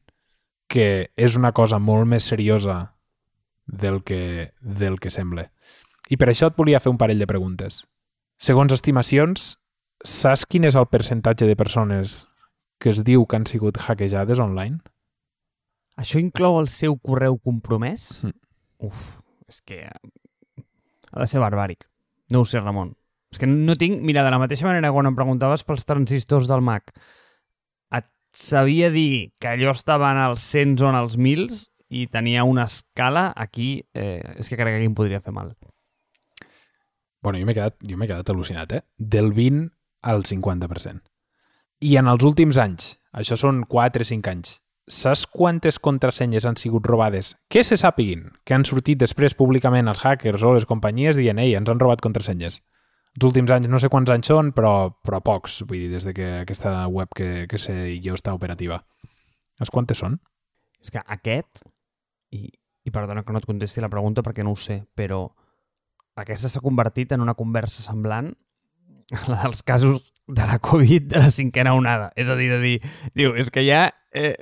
que 0.68 1.12
és 1.16 1.38
una 1.38 1.54
cosa 1.54 1.78
molt 1.80 2.10
més 2.10 2.26
seriosa 2.26 2.98
del 3.68 4.02
que, 4.04 4.52
del 4.60 4.98
que 5.00 5.14
sembla. 5.14 5.52
I 6.10 6.18
per 6.18 6.32
això 6.32 6.50
et 6.50 6.58
volia 6.58 6.82
fer 6.82 6.92
un 6.92 6.98
parell 6.98 7.22
de 7.22 7.30
preguntes. 7.30 7.86
Segons 8.38 8.74
estimacions, 8.74 9.56
saps 10.06 10.46
quin 10.46 10.68
és 10.70 10.76
el 10.78 10.86
percentatge 10.92 11.48
de 11.50 11.56
persones 11.58 12.26
que 12.78 12.92
es 12.94 13.02
diu 13.04 13.26
que 13.26 13.40
han 13.40 13.48
sigut 13.50 13.80
hackejades 13.82 14.38
online? 14.38 14.78
Això 15.98 16.22
inclou 16.22 16.60
el 16.62 16.70
seu 16.70 17.00
correu 17.02 17.40
compromès? 17.42 18.22
Mm. 18.22 18.36
Uf, 18.86 19.08
és 19.50 19.64
que 19.66 19.80
ha 19.90 21.20
de 21.24 21.28
ser 21.30 21.42
barbàric. 21.42 21.88
No 22.30 22.44
ho 22.44 22.46
sé, 22.46 22.62
Ramon. 22.62 22.94
És 23.34 23.42
que 23.42 23.50
no 23.50 23.76
tinc... 23.76 24.04
Mira, 24.06 24.22
de 24.24 24.32
la 24.32 24.40
mateixa 24.40 24.68
manera 24.68 24.92
quan 24.94 25.10
em 25.10 25.18
preguntaves 25.18 25.66
pels 25.66 25.88
transistors 25.90 26.46
del 26.52 26.62
Mac, 26.62 26.94
et 27.98 28.06
sabia 28.38 28.92
dir 28.94 29.34
que 29.42 29.50
allò 29.56 29.74
estava 29.74 30.12
en 30.14 30.22
els 30.28 30.46
cents 30.46 30.86
o 30.86 30.92
en 30.92 31.00
els 31.00 31.18
mils 31.18 31.66
i 31.90 32.06
tenia 32.12 32.46
una 32.46 32.68
escala 32.70 33.32
aquí... 33.36 33.82
Eh, 33.98 34.22
és 34.38 34.46
que 34.46 34.60
crec 34.60 34.76
que 34.76 34.84
aquí 34.84 34.92
em 34.92 34.96
podria 34.96 35.24
fer 35.24 35.34
mal. 35.34 35.56
Bueno, 37.28 37.42
jo 37.42 37.48
m'he 37.50 37.58
quedat, 37.58 37.76
jo 37.84 37.98
quedat 38.00 38.30
al·lucinat, 38.32 38.72
eh? 38.72 38.86
Del 38.96 39.34
20 39.36 39.66
al 40.08 40.22
50%. 40.24 41.02
I 41.84 41.98
en 42.00 42.08
els 42.08 42.24
últims 42.24 42.56
anys, 42.56 42.94
això 43.12 43.36
són 43.36 43.66
4 43.68 44.06
o 44.06 44.08
5 44.08 44.30
anys, 44.32 44.54
saps 44.88 45.26
quantes 45.28 45.76
contrasenyes 45.84 46.46
han 46.48 46.56
sigut 46.56 46.86
robades? 46.88 47.34
Que 47.52 47.66
se 47.68 47.76
sàpiguin, 47.76 48.30
que 48.48 48.56
han 48.56 48.64
sortit 48.64 49.02
després 49.02 49.36
públicament 49.36 49.92
els 49.92 50.00
hackers 50.06 50.46
o 50.48 50.54
les 50.56 50.64
companyies 50.70 51.20
dient 51.20 51.42
ei, 51.44 51.52
ens 51.60 51.68
han 51.68 51.82
robat 51.84 52.00
contrasenyes. 52.06 52.62
Els 53.18 53.28
últims 53.28 53.52
anys, 53.52 53.68
no 53.68 53.82
sé 53.84 53.90
quants 53.92 54.14
anys 54.14 54.32
són, 54.32 54.54
però, 54.56 54.72
però 55.04 55.20
pocs, 55.20 55.66
vull 55.68 55.82
dir, 55.84 55.90
des 55.98 56.08
de 56.08 56.14
que 56.16 56.30
aquesta 56.46 56.78
web 56.88 57.12
que, 57.12 57.44
que 57.52 57.60
sé 57.60 57.98
jo 58.06 58.16
està 58.16 58.38
operativa. 58.38 58.80
Saps 59.60 59.74
quantes 59.76 60.00
són? 60.00 60.16
És 60.80 60.96
que 60.96 61.04
aquest, 61.04 61.66
i, 62.32 62.48
i 62.88 62.96
perdona 62.96 63.26
que 63.28 63.36
no 63.36 63.44
et 63.44 63.50
contesti 63.52 63.84
la 63.84 63.92
pregunta 63.92 64.24
perquè 64.24 64.48
no 64.48 64.56
ho 64.56 64.62
sé, 64.64 64.86
però 64.96 65.26
aquesta 66.18 66.50
s'ha 66.50 66.64
convertit 66.64 67.14
en 67.14 67.22
una 67.24 67.36
conversa 67.38 67.84
semblant 67.86 68.34
a 69.14 69.22
la 69.32 69.42
dels 69.46 69.62
casos 69.64 70.12
de 70.28 70.48
la 70.48 70.60
Covid 70.60 71.08
de 71.14 71.20
la 71.24 71.32
cinquena 71.32 71.74
onada. 71.78 72.12
És 72.16 72.30
a 72.30 72.36
dir, 72.36 72.50
de 72.52 72.60
dir, 72.64 72.82
diu, 73.16 73.36
és 73.38 73.52
que 73.54 73.64
ja... 73.68 73.92
Eh, 74.12 74.36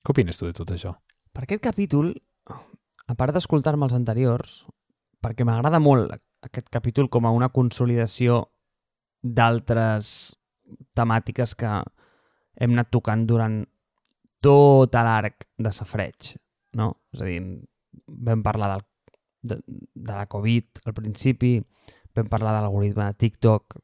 Què 0.00 0.14
opines 0.14 0.40
tu 0.40 0.48
de 0.48 0.56
tot 0.56 0.72
això? 0.72 0.94
Per 1.34 1.44
aquest 1.44 1.66
capítol, 1.66 2.14
a 2.48 3.14
part 3.18 3.36
d'escoltar-me 3.36 3.84
els 3.84 3.98
anteriors, 3.98 4.62
perquè 5.20 5.44
m'agrada 5.44 5.82
molt 5.84 6.16
aquest 6.44 6.68
capítol 6.70 7.08
com 7.10 7.26
a 7.26 7.32
una 7.34 7.50
consolidació 7.54 8.42
d'altres 9.22 10.36
temàtiques 10.96 11.54
que 11.58 11.70
hem 12.58 12.74
anat 12.76 12.90
tocant 12.94 13.24
durant 13.26 13.62
tot 14.42 14.94
l'arc 14.94 15.48
de 15.58 15.72
safreig, 15.74 16.34
no? 16.78 16.92
És 17.14 17.22
a 17.22 17.26
dir, 17.26 17.40
vam 18.06 18.42
parlar 18.46 18.70
del, 18.74 18.84
de, 19.50 19.58
de 19.94 20.14
la 20.14 20.26
Covid 20.30 20.84
al 20.86 20.94
principi, 20.94 21.56
vam 22.14 22.30
parlar 22.30 22.54
de 22.56 22.62
l'algoritme 22.64 23.08
de 23.08 23.18
TikTok 23.24 23.78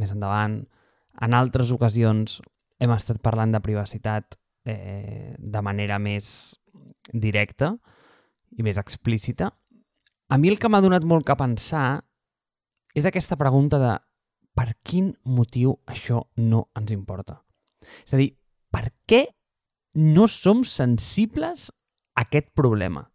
més 0.00 0.14
endavant, 0.14 0.60
en 1.20 1.36
altres 1.36 1.70
ocasions 1.74 2.40
hem 2.80 2.92
estat 2.94 3.20
parlant 3.22 3.52
de 3.52 3.60
privacitat 3.62 4.38
eh, 4.64 5.34
de 5.36 5.62
manera 5.62 5.98
més 6.00 6.56
directa 7.12 7.74
i 8.56 8.64
més 8.66 8.78
explícita. 8.80 9.50
A 10.30 10.38
mi 10.38 10.46
el 10.46 10.60
que 10.62 10.68
m'ha 10.70 10.78
donat 10.78 11.02
molt 11.02 11.26
que 11.26 11.34
pensar 11.34 12.04
és 12.94 13.06
aquesta 13.06 13.34
pregunta 13.38 13.80
de 13.82 13.96
per 14.54 14.68
quin 14.86 15.08
motiu 15.26 15.72
això 15.90 16.20
no 16.38 16.68
ens 16.78 16.92
importa? 16.94 17.40
És 18.06 18.14
a 18.14 18.20
dir, 18.20 18.28
per 18.70 18.92
què 19.10 19.24
no 19.98 20.28
som 20.30 20.62
sensibles 20.62 21.70
a 22.14 22.22
aquest 22.22 22.52
problema? 22.54 23.08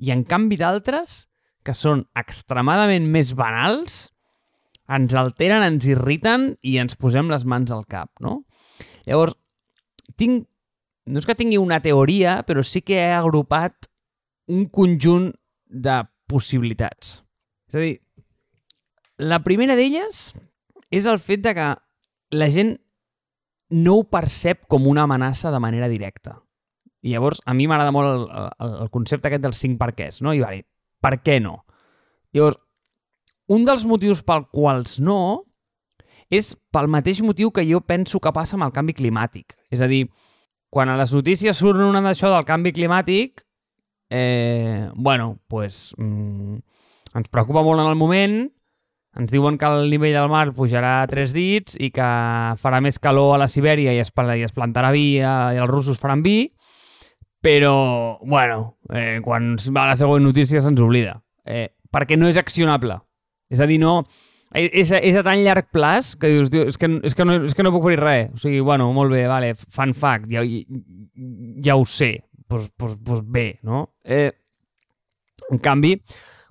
I 0.00 0.14
en 0.14 0.22
canvi 0.24 0.56
d'altres, 0.56 1.26
que 1.62 1.74
són 1.76 2.06
extremadament 2.16 3.04
més 3.12 3.34
banals, 3.36 3.98
ens 4.88 5.12
alteren, 5.12 5.66
ens 5.66 5.84
irriten 5.90 6.54
i 6.64 6.78
ens 6.80 6.96
posem 6.96 7.28
les 7.28 7.44
mans 7.44 7.74
al 7.76 7.84
cap, 7.84 8.08
no? 8.24 8.40
Llavors, 9.04 9.36
tinc, 10.16 10.48
no 11.12 11.20
és 11.20 11.28
que 11.28 11.36
tingui 11.36 11.60
una 11.60 11.82
teoria, 11.84 12.40
però 12.48 12.64
sí 12.64 12.80
que 12.80 12.96
he 13.04 13.12
agrupat 13.12 13.90
un 14.48 14.64
conjunt 14.72 15.28
de 15.68 16.00
possibilitats. 16.30 17.20
És 17.70 17.78
a 17.78 17.82
dir, 17.82 17.96
la 19.22 19.42
primera 19.44 19.76
d'elles 19.78 20.32
és 20.92 21.06
el 21.08 21.20
fet 21.22 21.42
de 21.44 21.54
que 21.56 21.68
la 22.32 22.48
gent 22.52 22.76
no 23.72 23.98
ho 23.98 24.04
percep 24.04 24.66
com 24.68 24.86
una 24.88 25.06
amenaça 25.08 25.52
de 25.52 25.60
manera 25.60 25.88
directa. 25.88 26.36
I 27.02 27.14
llavors, 27.14 27.40
a 27.46 27.54
mi 27.56 27.66
m'agrada 27.66 27.92
molt 27.94 28.28
el, 28.30 28.50
el, 28.68 28.90
concepte 28.94 29.28
aquest 29.28 29.42
dels 29.42 29.62
cinc 29.64 29.78
perquès, 29.80 30.20
no? 30.22 30.34
I 30.36 30.42
va 30.42 30.52
dir, 30.54 30.62
per 31.02 31.16
què 31.24 31.40
no? 31.42 31.62
Llavors, 32.36 32.60
un 33.52 33.64
dels 33.66 33.84
motius 33.88 34.22
pel 34.24 34.46
quals 34.52 35.00
no 35.02 35.18
és 36.32 36.52
pel 36.72 36.88
mateix 36.88 37.20
motiu 37.24 37.50
que 37.52 37.64
jo 37.68 37.82
penso 37.84 38.20
que 38.22 38.32
passa 38.32 38.56
amb 38.56 38.68
el 38.68 38.74
canvi 38.76 38.94
climàtic. 38.96 39.56
És 39.72 39.82
a 39.82 39.88
dir, 39.90 40.06
quan 40.72 40.88
a 40.88 40.96
les 40.96 41.12
notícies 41.12 41.58
surt 41.58 41.82
una 41.84 42.00
d'això 42.04 42.30
del 42.32 42.46
canvi 42.48 42.72
climàtic, 42.72 43.42
eh, 44.14 44.90
bueno, 44.94 45.38
pues, 45.48 45.94
mm, 45.96 46.56
ens 47.16 47.28
preocupa 47.32 47.62
molt 47.64 47.80
en 47.80 47.88
el 47.88 47.96
moment, 47.96 48.34
ens 49.16 49.32
diuen 49.32 49.56
que 49.56 49.68
el 49.68 49.88
nivell 49.88 50.12
del 50.12 50.28
mar 50.28 50.50
pujarà 50.56 51.06
tres 51.08 51.32
dits 51.32 51.78
i 51.80 51.88
que 51.92 52.08
farà 52.60 52.80
més 52.84 53.00
calor 53.00 53.34
a 53.34 53.38
la 53.40 53.48
Sibèria 53.48 53.94
i 53.96 54.00
es, 54.00 54.12
i 54.12 54.44
es 54.44 54.52
plantarà 54.52 54.92
vi 54.92 55.06
i 55.16 55.22
els 55.24 55.70
russos 55.70 56.00
faran 56.00 56.20
vi, 56.24 56.50
però, 57.42 58.18
bueno, 58.20 58.76
eh, 58.92 59.20
quan 59.24 59.56
va 59.74 59.88
la 59.88 59.96
següent 59.96 60.28
notícia 60.28 60.60
se'ns 60.60 60.80
oblida. 60.84 61.16
Eh, 61.44 61.70
perquè 61.92 62.16
no 62.20 62.28
és 62.28 62.36
accionable. 62.36 63.00
És 63.48 63.60
a 63.60 63.66
dir, 63.66 63.80
no... 63.80 64.02
És, 64.52 64.90
és 64.92 65.16
a 65.16 65.22
tan 65.24 65.40
llarg 65.40 65.70
plaç 65.72 66.10
que 66.20 66.28
dius, 66.28 66.50
és 66.52 66.76
que, 66.76 66.90
és, 67.08 67.14
que 67.16 67.24
no, 67.24 67.38
és 67.48 67.54
que 67.56 67.64
no 67.64 67.72
puc 67.72 67.86
fer 67.88 67.96
res. 67.96 68.28
O 68.36 68.42
sigui, 68.42 68.60
bueno, 68.60 68.90
molt 68.92 69.14
bé, 69.16 69.24
vale, 69.24 69.54
fan 69.56 69.94
fact, 69.96 70.28
ja, 70.28 70.44
ja 71.64 71.78
ho 71.80 71.86
sé. 71.88 72.18
Doncs 72.52 72.70
pues, 72.76 72.94
pues, 72.94 72.96
pues 73.04 73.22
bé, 73.24 73.58
no? 73.62 73.94
Eh, 74.04 74.32
en 75.50 75.58
canvi, 75.58 75.96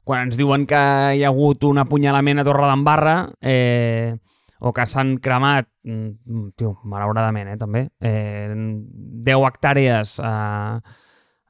quan 0.03 0.25
ens 0.25 0.39
diuen 0.39 0.65
que 0.69 0.81
hi 1.15 1.23
ha 1.23 1.29
hagut 1.29 1.63
un 1.69 1.77
apunyalament 1.81 2.41
a 2.41 2.45
Torredembarra 2.47 3.15
eh, 3.37 4.17
o 4.59 4.73
que 4.73 4.85
s'han 4.89 5.15
cremat, 5.21 5.69
mm, 5.85 6.49
tio, 6.57 6.75
malauradament, 6.89 7.53
eh, 7.53 7.57
també, 7.61 7.85
eh, 8.01 8.49
10 8.51 9.45
hectàrees 9.47 10.17
a, 10.25 10.81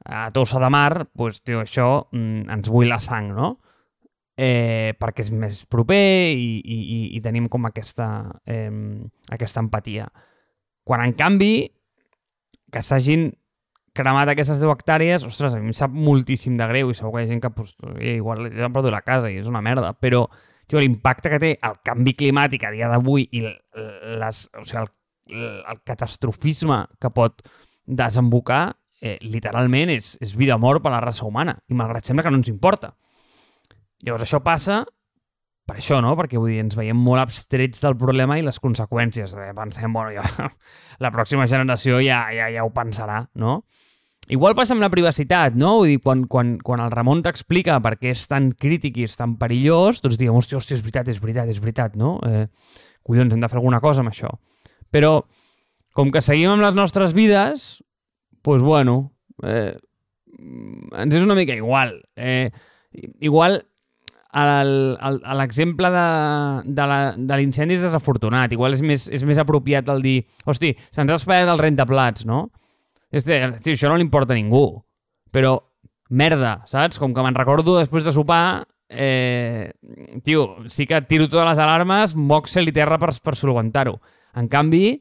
a 0.04 0.22
Tossa 0.36 0.60
de 0.60 0.70
Mar, 0.72 1.08
pues, 1.16 1.42
tio, 1.42 1.64
això 1.64 2.08
mm, 2.12 2.48
ens 2.52 2.72
vull 2.72 2.92
la 2.92 3.00
sang, 3.00 3.32
no? 3.32 3.56
eh, 4.36 4.94
perquè 4.98 5.24
és 5.26 5.30
més 5.34 5.64
proper 5.70 6.32
i, 6.32 6.60
i, 6.64 7.00
i 7.16 7.20
tenim 7.24 7.48
com 7.52 7.68
aquesta, 7.68 8.08
eh, 8.48 8.70
aquesta 9.32 9.64
empatia. 9.64 10.08
Quan, 10.84 11.04
en 11.04 11.14
canvi, 11.18 11.54
que 12.72 12.82
s'hagin 12.82 13.28
cremat 13.96 14.30
aquestes 14.32 14.60
10 14.62 14.72
hectàrees, 14.72 15.26
ostres, 15.28 15.54
a 15.54 15.60
mi 15.60 15.70
em 15.70 15.76
sap 15.76 15.92
moltíssim 15.92 16.56
de 16.56 16.66
greu 16.70 16.90
i 16.90 16.96
segur 16.96 17.16
que 17.16 17.24
hi 17.24 17.28
ha 17.28 17.32
gent 17.32 17.42
que 17.44 17.50
pues, 17.52 17.74
igual 18.00 18.48
ja 18.54 18.66
han 18.68 18.72
perdut 18.72 18.94
la 18.94 19.04
casa 19.04 19.30
i 19.30 19.36
és 19.40 19.50
una 19.50 19.62
merda, 19.64 19.92
però 19.92 20.26
l'impacte 20.72 21.28
que 21.28 21.38
té 21.42 21.48
el 21.68 21.74
canvi 21.84 22.14
climàtic 22.16 22.62
a 22.64 22.70
dia 22.72 22.88
d'avui 22.88 23.26
i 23.36 23.42
les, 23.44 24.38
o 24.56 24.64
sigui, 24.64 24.80
el, 24.80 25.42
el 25.68 25.80
catastrofisme 25.84 26.78
que 26.96 27.10
pot 27.12 27.42
desembocar 27.84 28.62
eh, 29.02 29.18
literalment 29.20 29.92
és, 29.92 30.14
és 30.22 30.32
vida 30.38 30.56
o 30.56 30.62
mort 30.62 30.80
per 30.80 30.94
la 30.94 31.02
raça 31.04 31.26
humana 31.26 31.58
i 31.68 31.76
malgrat 31.76 32.08
sembla 32.08 32.24
que 32.24 32.32
no 32.32 32.40
ens 32.40 32.48
importa. 32.48 32.94
Llavors 34.00 34.24
això 34.24 34.40
passa 34.40 34.82
per 35.68 35.78
això, 35.78 36.00
no? 36.02 36.16
Perquè 36.18 36.40
vull 36.40 36.50
dir, 36.50 36.62
ens 36.64 36.76
veiem 36.78 36.98
molt 36.98 37.22
abstrets 37.22 37.82
del 37.84 37.94
problema 38.00 38.38
i 38.38 38.44
les 38.44 38.58
conseqüències. 38.62 39.34
Eh? 39.38 39.52
Pensem, 39.56 39.92
bueno, 39.94 40.10
ja, 40.14 40.48
la 41.04 41.12
pròxima 41.14 41.46
generació 41.50 42.00
ja, 42.02 42.24
ja, 42.34 42.50
ja 42.52 42.66
ho 42.66 42.72
pensarà, 42.74 43.22
no? 43.38 43.62
Igual 44.32 44.54
passa 44.54 44.74
amb 44.76 44.84
la 44.84 44.90
privacitat, 44.90 45.56
no? 45.58 45.76
Vull 45.80 45.90
dir, 45.90 46.00
quan, 46.02 46.24
quan, 46.30 46.54
quan 46.62 46.82
el 46.84 46.92
Ramon 46.94 47.24
t'explica 47.24 47.80
per 47.82 47.96
què 47.98 48.12
és 48.14 48.22
tan 48.30 48.52
crític 48.54 49.00
i 49.00 49.06
és 49.08 49.16
tan 49.18 49.34
perillós, 49.40 50.00
doncs 50.02 50.18
diguem, 50.18 50.38
hòstia, 50.38 50.60
hòstia, 50.60 50.78
és 50.78 50.84
veritat, 50.84 51.10
és 51.10 51.22
veritat, 51.22 51.50
és 51.50 51.62
veritat, 51.62 51.96
no? 51.98 52.14
Eh, 52.26 52.46
collons, 53.06 53.34
hem 53.34 53.42
de 53.42 53.50
fer 53.50 53.58
alguna 53.58 53.82
cosa 53.82 54.04
amb 54.04 54.12
això. 54.12 54.30
Però, 54.94 55.16
com 55.98 56.12
que 56.14 56.22
seguim 56.22 56.52
amb 56.52 56.62
les 56.62 56.78
nostres 56.78 57.16
vides, 57.18 57.66
doncs, 57.82 57.88
pues, 58.46 58.62
bueno, 58.62 59.12
eh, 59.46 59.74
ens 60.98 61.14
és 61.14 61.22
una 61.22 61.36
mica 61.38 61.54
igual. 61.54 62.00
Eh, 62.16 62.50
igual 63.20 63.60
l'exemple 64.32 65.90
de, 65.92 66.06
de, 66.64 66.86
la, 66.88 66.98
de 67.16 67.36
l'incendi 67.36 67.76
és 67.76 67.84
desafortunat. 67.84 68.52
Igual 68.56 68.78
és 68.78 68.82
més, 68.86 69.06
és 69.12 69.24
més 69.28 69.40
apropiat 69.40 69.88
el 69.92 70.02
dir, 70.04 70.16
hosti, 70.48 70.72
se'ns 70.90 71.12
ha 71.12 71.18
espatllat 71.20 71.52
el 71.52 71.60
rentaplats, 71.60 72.24
no? 72.28 72.46
Este, 73.12 73.42
sí, 73.60 73.74
això 73.74 73.92
no 73.92 73.98
li 74.00 74.06
importa 74.06 74.32
a 74.32 74.40
ningú. 74.40 74.82
Però, 75.32 75.58
merda, 76.08 76.60
saps? 76.68 77.00
Com 77.00 77.12
que 77.12 77.24
me'n 77.24 77.36
recordo 77.36 77.76
després 77.78 78.08
de 78.08 78.14
sopar, 78.16 78.64
eh, 78.88 79.72
tio, 80.24 80.64
sí 80.68 80.86
que 80.88 81.00
tiro 81.08 81.28
totes 81.28 81.48
les 81.48 81.60
alarmes, 81.60 82.16
moc 82.16 82.48
cel 82.48 82.68
i 82.68 82.76
terra 82.76 82.98
per, 83.00 83.12
per 83.24 83.36
solventar-ho. 83.36 83.98
En 84.40 84.48
canvi, 84.48 85.00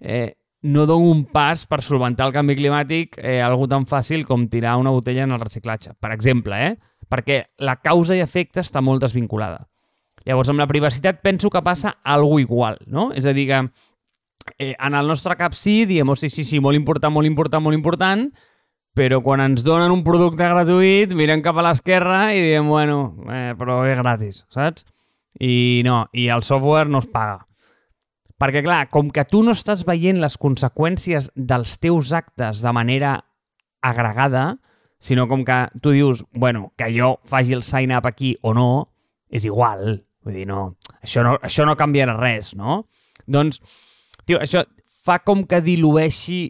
eh, 0.00 0.36
no 0.62 0.84
dono 0.86 1.10
un 1.10 1.24
pas 1.32 1.64
per 1.66 1.80
solventar 1.82 2.26
el 2.28 2.34
canvi 2.34 2.56
climàtic 2.58 3.16
eh, 3.20 3.40
algú 3.40 3.68
tan 3.68 3.86
fàcil 3.88 4.26
com 4.28 4.46
tirar 4.52 4.76
una 4.80 4.92
botella 4.92 5.24
en 5.24 5.32
el 5.36 5.40
reciclatge, 5.40 5.94
per 6.00 6.12
exemple, 6.12 6.56
eh? 6.60 6.76
Perquè 7.10 7.42
la 7.58 7.76
causa 7.82 8.16
i 8.16 8.22
efecte 8.24 8.62
està 8.62 8.82
molt 8.84 9.02
desvinculada. 9.02 9.66
Llavors, 10.28 10.50
amb 10.52 10.60
la 10.60 10.68
privacitat 10.68 11.22
penso 11.24 11.50
que 11.50 11.62
passa 11.64 11.96
algo 12.04 12.38
igual, 12.40 12.78
no? 12.86 13.08
És 13.16 13.26
a 13.26 13.32
dir, 13.36 13.48
que 13.48 13.60
eh, 14.58 14.74
en 14.78 14.94
el 14.94 15.08
nostre 15.08 15.36
cap 15.36 15.56
sí, 15.56 15.84
diem, 15.88 16.08
oh, 16.08 16.16
sí, 16.16 16.30
sí, 16.30 16.44
sí, 16.44 16.60
molt 16.60 16.76
important, 16.76 17.12
molt 17.14 17.28
important, 17.28 17.64
molt 17.64 17.76
important, 17.76 18.28
però 18.96 19.20
quan 19.24 19.42
ens 19.44 19.64
donen 19.64 19.92
un 19.94 20.02
producte 20.04 20.44
gratuït, 20.44 21.14
mirem 21.16 21.42
cap 21.44 21.58
a 21.58 21.64
l'esquerra 21.64 22.30
i 22.34 22.40
diem, 22.42 22.68
bueno, 22.68 23.14
eh, 23.30 23.52
però 23.58 23.82
és 23.88 23.98
gratis, 24.00 24.42
saps? 24.52 24.84
I 25.40 25.82
no, 25.86 26.02
i 26.12 26.26
el 26.28 26.42
software 26.44 26.90
no 26.90 27.00
es 27.00 27.08
paga. 27.08 27.46
Perquè, 28.40 28.62
clar, 28.64 28.86
com 28.92 29.10
que 29.12 29.26
tu 29.28 29.42
no 29.44 29.52
estàs 29.52 29.84
veient 29.86 30.20
les 30.20 30.36
conseqüències 30.40 31.28
dels 31.36 31.76
teus 31.78 32.12
actes 32.16 32.62
de 32.64 32.72
manera 32.72 33.18
agregada, 33.84 34.56
sinó 35.00 35.26
com 35.26 35.44
que 35.44 35.66
tu 35.82 35.90
dius, 35.90 36.24
bueno, 36.32 36.72
que 36.76 36.92
jo 36.94 37.18
faci 37.24 37.56
el 37.56 37.64
sign-up 37.64 38.06
aquí 38.06 38.36
o 38.42 38.52
no, 38.54 38.92
és 39.32 39.46
igual. 39.48 40.04
Vull 40.20 40.36
dir, 40.36 40.46
no, 40.46 40.76
això 41.00 41.24
no, 41.24 41.38
això 41.42 41.64
no 41.64 41.78
canviarà 41.80 42.14
res, 42.18 42.52
no? 42.54 42.84
Doncs, 43.24 43.62
tio, 44.28 44.38
això 44.44 44.66
fa 45.00 45.22
com 45.24 45.46
que 45.48 45.62
dilueixi 45.64 46.42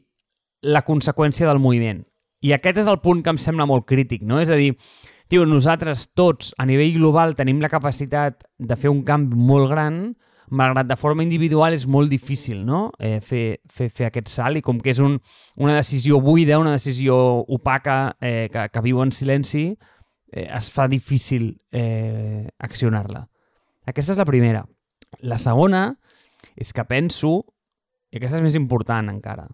la 0.67 0.83
conseqüència 0.83 1.47
del 1.47 1.63
moviment. 1.63 2.03
I 2.43 2.57
aquest 2.57 2.83
és 2.83 2.91
el 2.91 2.99
punt 3.05 3.23
que 3.23 3.31
em 3.31 3.39
sembla 3.39 3.69
molt 3.71 3.87
crític, 3.87 4.25
no? 4.27 4.41
És 4.43 4.51
a 4.51 4.59
dir, 4.59 4.73
tio, 5.31 5.47
nosaltres 5.47 6.09
tots, 6.19 6.51
a 6.59 6.67
nivell 6.67 6.97
global, 6.99 7.37
tenim 7.39 7.63
la 7.63 7.71
capacitat 7.71 8.43
de 8.59 8.77
fer 8.81 8.91
un 8.91 9.05
canvi 9.07 9.39
molt 9.39 9.71
gran, 9.71 10.03
malgrat 10.51 10.89
de 10.89 10.97
forma 10.99 11.23
individual 11.23 11.75
és 11.75 11.87
molt 11.87 12.11
difícil 12.11 12.65
no? 12.67 12.91
eh, 12.99 13.21
fer, 13.23 13.61
fer, 13.71 13.89
fer 13.91 14.09
aquest 14.09 14.31
salt 14.33 14.59
i 14.59 14.65
com 14.67 14.81
que 14.83 14.93
és 14.93 15.01
un, 15.03 15.17
una 15.63 15.77
decisió 15.79 16.21
buida, 16.21 16.59
una 16.59 16.75
decisió 16.75 17.17
opaca 17.49 18.17
eh, 18.21 18.49
que, 18.53 18.67
que 18.73 18.83
viu 18.85 19.01
en 19.03 19.15
silenci, 19.15 19.69
eh, 20.33 20.49
es 20.49 20.71
fa 20.75 20.89
difícil 20.89 21.55
eh, 21.71 22.49
accionar-la. 22.59 23.27
Aquesta 23.87 24.15
és 24.15 24.21
la 24.21 24.29
primera. 24.29 24.65
La 25.27 25.39
segona 25.41 25.89
és 26.57 26.75
que 26.75 26.85
penso, 26.89 27.41
i 28.11 28.19
aquesta 28.19 28.39
és 28.41 28.45
més 28.45 28.59
important 28.59 29.11
encara, 29.11 29.47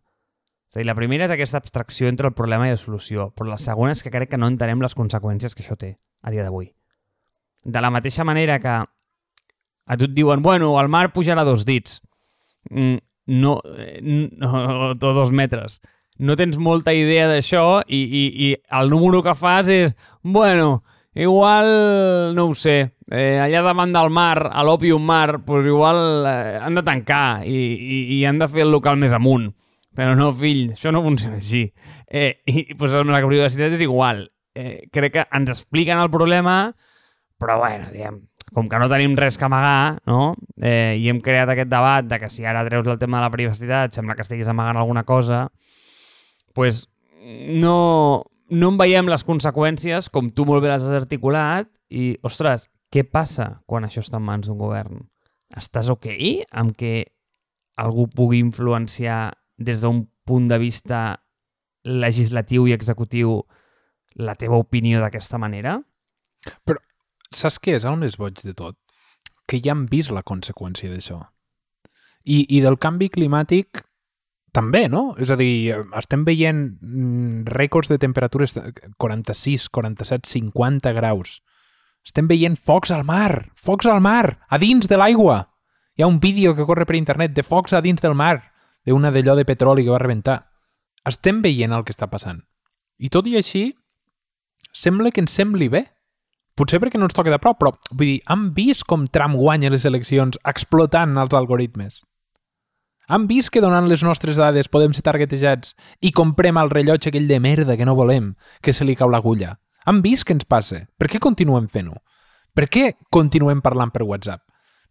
és 0.66 0.76
a 0.76 0.80
dir, 0.80 0.86
la 0.88 0.96
primera 0.98 1.28
és 1.28 1.32
aquesta 1.32 1.60
abstracció 1.62 2.08
entre 2.10 2.26
el 2.28 2.34
problema 2.34 2.66
i 2.66 2.72
la 2.72 2.80
solució, 2.80 3.30
però 3.36 3.52
la 3.52 3.60
segona 3.62 3.94
és 3.94 4.02
que 4.02 4.10
crec 4.10 4.32
que 4.32 4.40
no 4.40 4.48
entenem 4.50 4.82
les 4.82 4.96
conseqüències 4.98 5.54
que 5.54 5.62
això 5.62 5.76
té 5.78 5.94
a 6.22 6.32
dia 6.34 6.42
d'avui. 6.42 6.72
De 7.62 7.82
la 7.82 7.90
mateixa 7.90 8.24
manera 8.26 8.58
que 8.62 8.74
a 9.86 9.96
tu 9.96 10.08
et 10.08 10.14
diuen, 10.14 10.42
bueno, 10.42 10.74
el 10.80 10.90
mar 10.90 11.12
pujarà 11.14 11.44
dos 11.46 11.64
dits. 11.66 12.00
Mm, 12.70 12.98
no, 13.26 13.60
eh, 13.78 14.00
no, 14.02 14.50
o 14.90 14.94
dos 14.94 15.32
metres. 15.32 15.80
No 16.18 16.36
tens 16.36 16.56
molta 16.58 16.94
idea 16.96 17.26
d'això 17.28 17.82
i, 17.86 18.00
i, 18.02 18.24
i 18.48 18.52
el 18.78 18.90
número 18.90 19.22
que 19.22 19.34
fas 19.36 19.68
és, 19.72 19.96
bueno, 20.22 20.82
igual, 21.14 21.68
no 22.34 22.48
ho 22.48 22.54
sé, 22.56 22.78
eh, 23.10 23.36
allà 23.40 23.62
davant 23.64 23.92
del 23.92 24.10
mar, 24.10 24.48
a 24.52 24.64
l'Opium 24.64 25.04
Mar, 25.04 25.42
pues 25.44 25.68
igual 25.68 26.26
eh, 26.26 26.58
han 26.62 26.74
de 26.74 26.84
tancar 26.86 27.44
i, 27.44 27.56
i, 27.76 28.00
i 28.16 28.24
han 28.24 28.40
de 28.40 28.48
fer 28.48 28.64
el 28.64 28.74
local 28.74 28.98
més 29.00 29.14
amunt. 29.16 29.50
Però 29.96 30.12
no, 30.16 30.28
fill, 30.36 30.74
això 30.74 30.90
no 30.92 31.00
funciona 31.04 31.38
així. 31.38 31.62
Eh, 32.04 32.42
I 32.52 32.66
pues, 32.76 32.92
amb 32.96 33.12
la 33.14 33.22
privacitat 33.24 33.72
és 33.78 33.84
igual. 33.86 34.26
Eh, 34.56 34.88
crec 34.92 35.14
que 35.14 35.24
ens 35.36 35.52
expliquen 35.52 36.00
el 36.00 36.12
problema, 36.12 36.56
però 37.40 37.58
bueno, 37.60 37.88
diguem, 37.92 38.22
com 38.56 38.70
que 38.72 38.78
no 38.80 38.86
tenim 38.88 39.12
res 39.20 39.36
que 39.36 39.44
amagar, 39.44 39.98
no? 40.08 40.30
Eh, 40.56 40.96
i 40.96 41.10
hem 41.12 41.18
creat 41.20 41.50
aquest 41.52 41.68
debat 41.68 42.06
de 42.08 42.16
que 42.22 42.30
si 42.32 42.46
ara 42.48 42.62
treus 42.64 42.86
el 42.88 42.96
tema 42.96 43.18
de 43.18 43.26
la 43.26 43.32
privacitat 43.34 43.92
sembla 43.92 44.14
que 44.16 44.24
estiguis 44.24 44.48
amagant 44.48 44.78
alguna 44.80 45.02
cosa, 45.04 45.42
pues 46.56 46.86
no, 47.20 48.24
no 48.48 48.70
en 48.72 48.78
veiem 48.80 49.10
les 49.12 49.26
conseqüències, 49.28 50.08
com 50.08 50.30
tu 50.32 50.46
molt 50.48 50.64
bé 50.64 50.70
les 50.70 50.86
has 50.86 50.96
articulat, 51.02 51.68
i, 51.92 52.14
ostres, 52.24 52.70
què 52.88 53.04
passa 53.04 53.58
quan 53.68 53.84
això 53.84 54.00
està 54.00 54.16
en 54.16 54.24
mans 54.24 54.48
d'un 54.48 54.56
govern? 54.56 55.04
Estàs 55.52 55.92
ok 55.92 56.08
amb 56.56 56.72
que 56.80 56.94
algú 57.76 58.08
pugui 58.08 58.40
influenciar 58.40 59.34
des 59.60 59.84
d'un 59.84 60.06
punt 60.24 60.48
de 60.48 60.56
vista 60.64 61.02
legislatiu 61.84 62.64
i 62.64 62.72
executiu 62.72 63.42
la 64.16 64.32
teva 64.40 64.56
opinió 64.56 65.04
d'aquesta 65.04 65.36
manera? 65.36 65.76
Però 66.64 66.80
saps 67.36 67.60
què 67.62 67.76
és 67.76 67.86
el 67.88 67.98
més 68.00 68.16
boig 68.20 68.40
de 68.42 68.54
tot? 68.56 68.78
Que 69.46 69.60
ja 69.62 69.74
han 69.74 69.86
vist 69.90 70.12
la 70.14 70.24
conseqüència 70.26 70.90
d'això. 70.90 71.20
I, 72.26 72.42
I 72.56 72.62
del 72.64 72.78
canvi 72.82 73.08
climàtic 73.12 73.84
també, 74.56 74.86
no? 74.88 75.10
És 75.20 75.30
a 75.30 75.36
dir, 75.38 75.74
estem 75.98 76.24
veient 76.26 76.62
mm, 76.80 77.44
rècords 77.52 77.92
de 77.92 78.00
temperatures 78.02 78.56
46, 78.96 79.68
47, 79.68 80.28
50 80.32 80.94
graus. 80.96 81.40
Estem 82.06 82.28
veient 82.30 82.56
focs 82.56 82.92
al 82.94 83.04
mar, 83.04 83.50
focs 83.58 83.88
al 83.90 84.00
mar, 84.00 84.38
a 84.48 84.58
dins 84.62 84.88
de 84.88 84.98
l'aigua. 84.98 85.42
Hi 85.96 86.04
ha 86.04 86.10
un 86.10 86.20
vídeo 86.22 86.54
que 86.54 86.66
corre 86.68 86.86
per 86.86 86.96
internet 86.96 87.34
de 87.34 87.44
focs 87.44 87.74
a 87.74 87.82
dins 87.84 88.02
del 88.02 88.14
mar, 88.14 88.52
d'una 88.86 89.10
d'allò 89.10 89.34
de 89.36 89.44
petroli 89.48 89.84
que 89.84 89.92
va 89.92 90.00
rebentar. 90.02 90.38
Estem 91.06 91.42
veient 91.42 91.74
el 91.74 91.84
que 91.84 91.94
està 91.94 92.08
passant. 92.10 92.40
I 92.98 93.10
tot 93.12 93.26
i 93.26 93.36
així, 93.36 93.68
sembla 94.72 95.10
que 95.10 95.20
ens 95.24 95.34
sembli 95.34 95.68
bé. 95.72 95.84
Potser 96.56 96.80
perquè 96.80 96.96
no 96.96 97.04
ens 97.04 97.16
toca 97.16 97.32
de 97.32 97.38
prop, 97.38 97.58
però 97.60 97.74
vull 97.92 98.14
dir, 98.14 98.20
han 98.32 98.48
vist 98.56 98.86
com 98.88 99.04
Trump 99.12 99.36
guanya 99.36 99.68
les 99.72 99.84
eleccions 99.84 100.38
explotant 100.48 101.12
els 101.20 101.36
algoritmes. 101.36 102.00
Han 103.12 103.28
vist 103.30 103.52
que 103.54 103.60
donant 103.62 103.86
les 103.86 104.02
nostres 104.02 104.38
dades 104.40 104.70
podem 104.72 104.94
ser 104.96 105.04
targetejats 105.06 105.76
i 106.02 106.10
comprem 106.16 106.56
el 106.58 106.72
rellotge 106.72 107.12
aquell 107.12 107.28
de 107.28 107.38
merda 107.44 107.76
que 107.76 107.86
no 107.86 107.94
volem, 107.94 108.32
que 108.62 108.72
se 108.72 108.88
li 108.88 108.96
cau 108.96 109.12
l'agulla. 109.12 109.52
Han 109.86 110.00
vist 110.02 110.26
què 110.26 110.34
ens 110.34 110.48
passa. 110.48 110.80
Per 110.98 111.06
què 111.12 111.20
continuem 111.22 111.68
fent-ho? 111.70 111.94
Per 112.56 112.66
què 112.72 112.88
continuem 113.12 113.60
parlant 113.62 113.92
per 113.94 114.02
WhatsApp? 114.08 114.42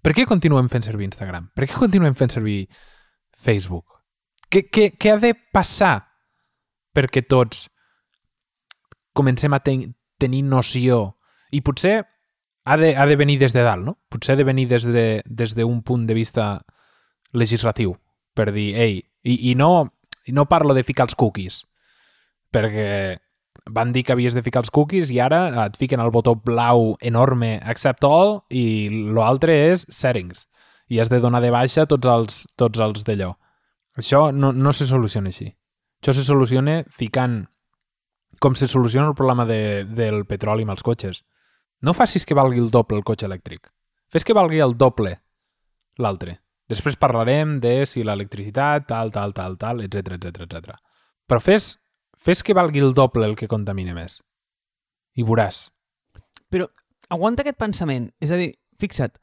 Per 0.06 0.14
què 0.14 0.28
continuem 0.30 0.70
fent 0.70 0.86
servir 0.86 1.10
Instagram? 1.10 1.50
Per 1.58 1.66
què 1.66 1.82
continuem 1.82 2.16
fent 2.16 2.32
servir 2.32 2.68
Facebook? 3.36 3.90
Què, 4.48 4.68
què, 4.70 4.92
què 5.02 5.12
ha 5.12 5.20
de 5.20 5.34
passar 5.52 5.98
perquè 6.96 7.26
tots 7.28 7.66
comencem 9.18 9.52
a 9.58 9.60
ten 9.66 9.90
tenir 10.22 10.46
noció 10.46 11.15
i 11.56 11.62
potser 11.64 12.02
ha 12.66 12.78
de, 12.78 12.96
ha 12.98 13.06
de 13.06 13.16
venir 13.16 13.38
des 13.40 13.54
de 13.54 13.64
dalt, 13.64 13.86
no? 13.86 13.98
Potser 14.10 14.36
ha 14.36 14.40
de 14.40 14.48
venir 14.48 14.68
des 14.68 14.84
d'un 14.84 14.94
de, 14.96 15.24
des 15.26 15.56
de 15.56 15.66
punt 15.86 16.08
de 16.08 16.14
vista 16.18 16.66
legislatiu, 17.32 17.96
per 18.34 18.52
dir, 18.52 18.74
ei, 18.76 19.04
i, 19.24 19.52
i, 19.52 19.56
no, 19.56 19.94
i 20.26 20.34
no 20.34 20.50
parlo 20.50 20.74
de 20.74 20.84
ficar 20.84 21.06
els 21.06 21.16
cookies, 21.16 21.64
perquè 22.52 23.20
van 23.72 23.92
dir 23.94 24.04
que 24.04 24.14
havies 24.14 24.34
de 24.34 24.44
ficar 24.44 24.62
els 24.64 24.72
cookies 24.74 25.12
i 25.12 25.20
ara 25.20 25.48
et 25.66 25.78
fiquen 25.78 26.02
el 26.02 26.12
botó 26.12 26.36
blau 26.36 26.96
enorme 27.02 27.56
accept 27.64 28.04
all 28.06 28.42
i 28.50 28.90
l'altre 29.16 29.56
és 29.72 29.86
settings 29.90 30.46
i 30.90 31.00
has 31.00 31.10
de 31.10 31.20
donar 31.20 31.42
de 31.42 31.50
baixa 31.54 31.88
tots 31.90 32.06
els, 32.06 32.42
tots 32.60 32.80
els 32.80 33.06
d'allò. 33.08 33.32
Això 33.98 34.30
no, 34.32 34.52
no 34.52 34.74
se 34.74 34.86
soluciona 34.86 35.32
així. 35.32 35.48
Això 36.02 36.14
se 36.14 36.26
soluciona 36.28 36.84
ficant 36.94 37.46
com 38.44 38.54
se 38.60 38.68
soluciona 38.68 39.08
el 39.08 39.16
problema 39.16 39.48
de, 39.50 39.86
del 39.88 40.26
petroli 40.30 40.66
amb 40.68 40.76
els 40.76 40.84
cotxes 40.86 41.24
no 41.86 41.94
facis 41.94 42.26
que 42.26 42.38
valgui 42.38 42.62
el 42.62 42.72
doble 42.74 42.98
el 42.98 43.06
cotxe 43.06 43.28
elèctric. 43.30 43.70
Fes 44.10 44.26
que 44.26 44.34
valgui 44.34 44.62
el 44.64 44.76
doble 44.78 45.14
l'altre. 46.02 46.40
Després 46.70 46.98
parlarem 46.98 47.60
de 47.62 47.84
si 47.86 48.02
l'electricitat, 48.04 48.88
tal, 48.90 49.12
tal, 49.14 49.36
tal, 49.38 49.58
tal, 49.62 49.84
etc 49.86 50.16
etc 50.18 50.48
etc. 50.48 50.80
Però 51.30 51.42
fes, 51.42 51.76
fes 52.18 52.42
que 52.42 52.56
valgui 52.58 52.82
el 52.82 52.96
doble 52.98 53.28
el 53.30 53.38
que 53.38 53.50
contamina 53.52 53.94
més. 53.94 54.18
I 55.16 55.24
veuràs. 55.24 55.68
Però 56.50 56.68
aguanta 57.14 57.46
aquest 57.46 57.62
pensament. 57.62 58.10
És 58.20 58.34
a 58.34 58.40
dir, 58.40 58.50
fixa't, 58.82 59.22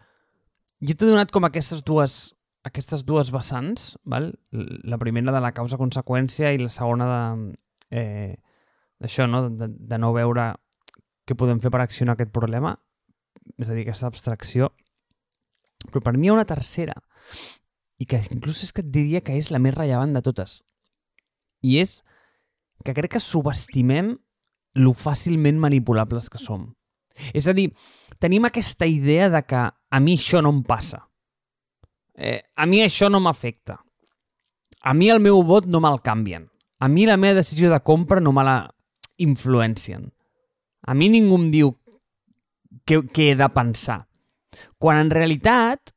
jo 0.83 0.95
t'he 0.95 1.11
donat 1.11 1.35
com 1.35 1.47
aquestes 1.47 1.83
dues, 1.87 2.21
aquestes 2.67 3.03
dues 3.07 3.33
vessants, 3.35 3.93
val? 4.07 4.33
la 4.53 4.99
primera 5.03 5.35
de 5.35 5.43
la 5.43 5.53
causa-conseqüència 5.55 6.55
i 6.55 6.63
la 6.63 6.71
segona 6.71 7.11
de, 7.11 7.21
eh, 7.99 8.35
això, 9.03 9.27
no? 9.27 9.49
De, 9.51 9.69
de 9.69 9.99
no 9.99 10.15
veure 10.15 10.53
què 11.27 11.37
podem 11.39 11.61
fer 11.63 11.71
per 11.71 11.83
accionar 11.83 12.17
aquest 12.17 12.33
problema, 12.35 12.75
és 13.59 13.69
a 13.69 13.77
dir, 13.77 13.85
aquesta 13.87 14.09
abstracció. 14.11 14.71
Però 15.89 16.03
per 16.03 16.17
mi 16.17 16.29
hi 16.29 16.33
ha 16.33 16.37
una 16.37 16.49
tercera, 16.49 16.95
i 17.99 18.07
que 18.07 18.21
inclús 18.35 18.65
és 18.67 18.73
que 18.75 18.83
et 18.83 18.91
diria 18.91 19.23
que 19.23 19.37
és 19.39 19.51
la 19.55 19.61
més 19.63 19.75
rellevant 19.77 20.15
de 20.15 20.23
totes. 20.25 20.61
I 21.63 21.79
és 21.83 22.01
que 22.83 22.95
crec 22.97 23.15
que 23.15 23.23
subestimem 23.23 24.17
lo 24.83 24.95
fàcilment 24.97 25.61
manipulables 25.61 26.31
que 26.33 26.41
som. 26.41 26.67
És 27.37 27.47
a 27.47 27.55
dir, 27.55 27.69
tenim 28.19 28.49
aquesta 28.49 28.89
idea 28.89 29.29
de 29.31 29.43
que 29.47 29.63
a 29.69 30.01
mi 30.01 30.17
això 30.19 30.41
no 30.43 30.51
em 30.55 30.63
passa. 30.67 31.03
Eh, 32.15 32.41
a 32.57 32.67
mi 32.67 32.83
això 32.83 33.11
no 33.11 33.21
m'afecta. 33.21 33.79
A 34.83 34.95
mi 34.95 35.11
el 35.13 35.21
meu 35.23 35.43
vot 35.47 35.69
no 35.71 35.81
me'l 35.81 36.01
canvien. 36.03 36.49
A 36.83 36.89
mi 36.89 37.07
la 37.07 37.17
meva 37.17 37.39
decisió 37.39 37.71
de 37.71 37.79
compra 37.81 38.21
no 38.21 38.33
me 38.33 38.43
la 38.43 38.57
influencien. 39.23 40.11
A 40.83 40.95
mi 40.95 41.09
ningú 41.13 41.39
em 41.39 41.51
diu 41.53 41.75
què, 42.87 43.03
què 43.13 43.33
he 43.33 43.37
de 43.39 43.49
pensar. 43.55 44.03
Quan 44.83 44.99
en 45.01 45.13
realitat, 45.13 45.95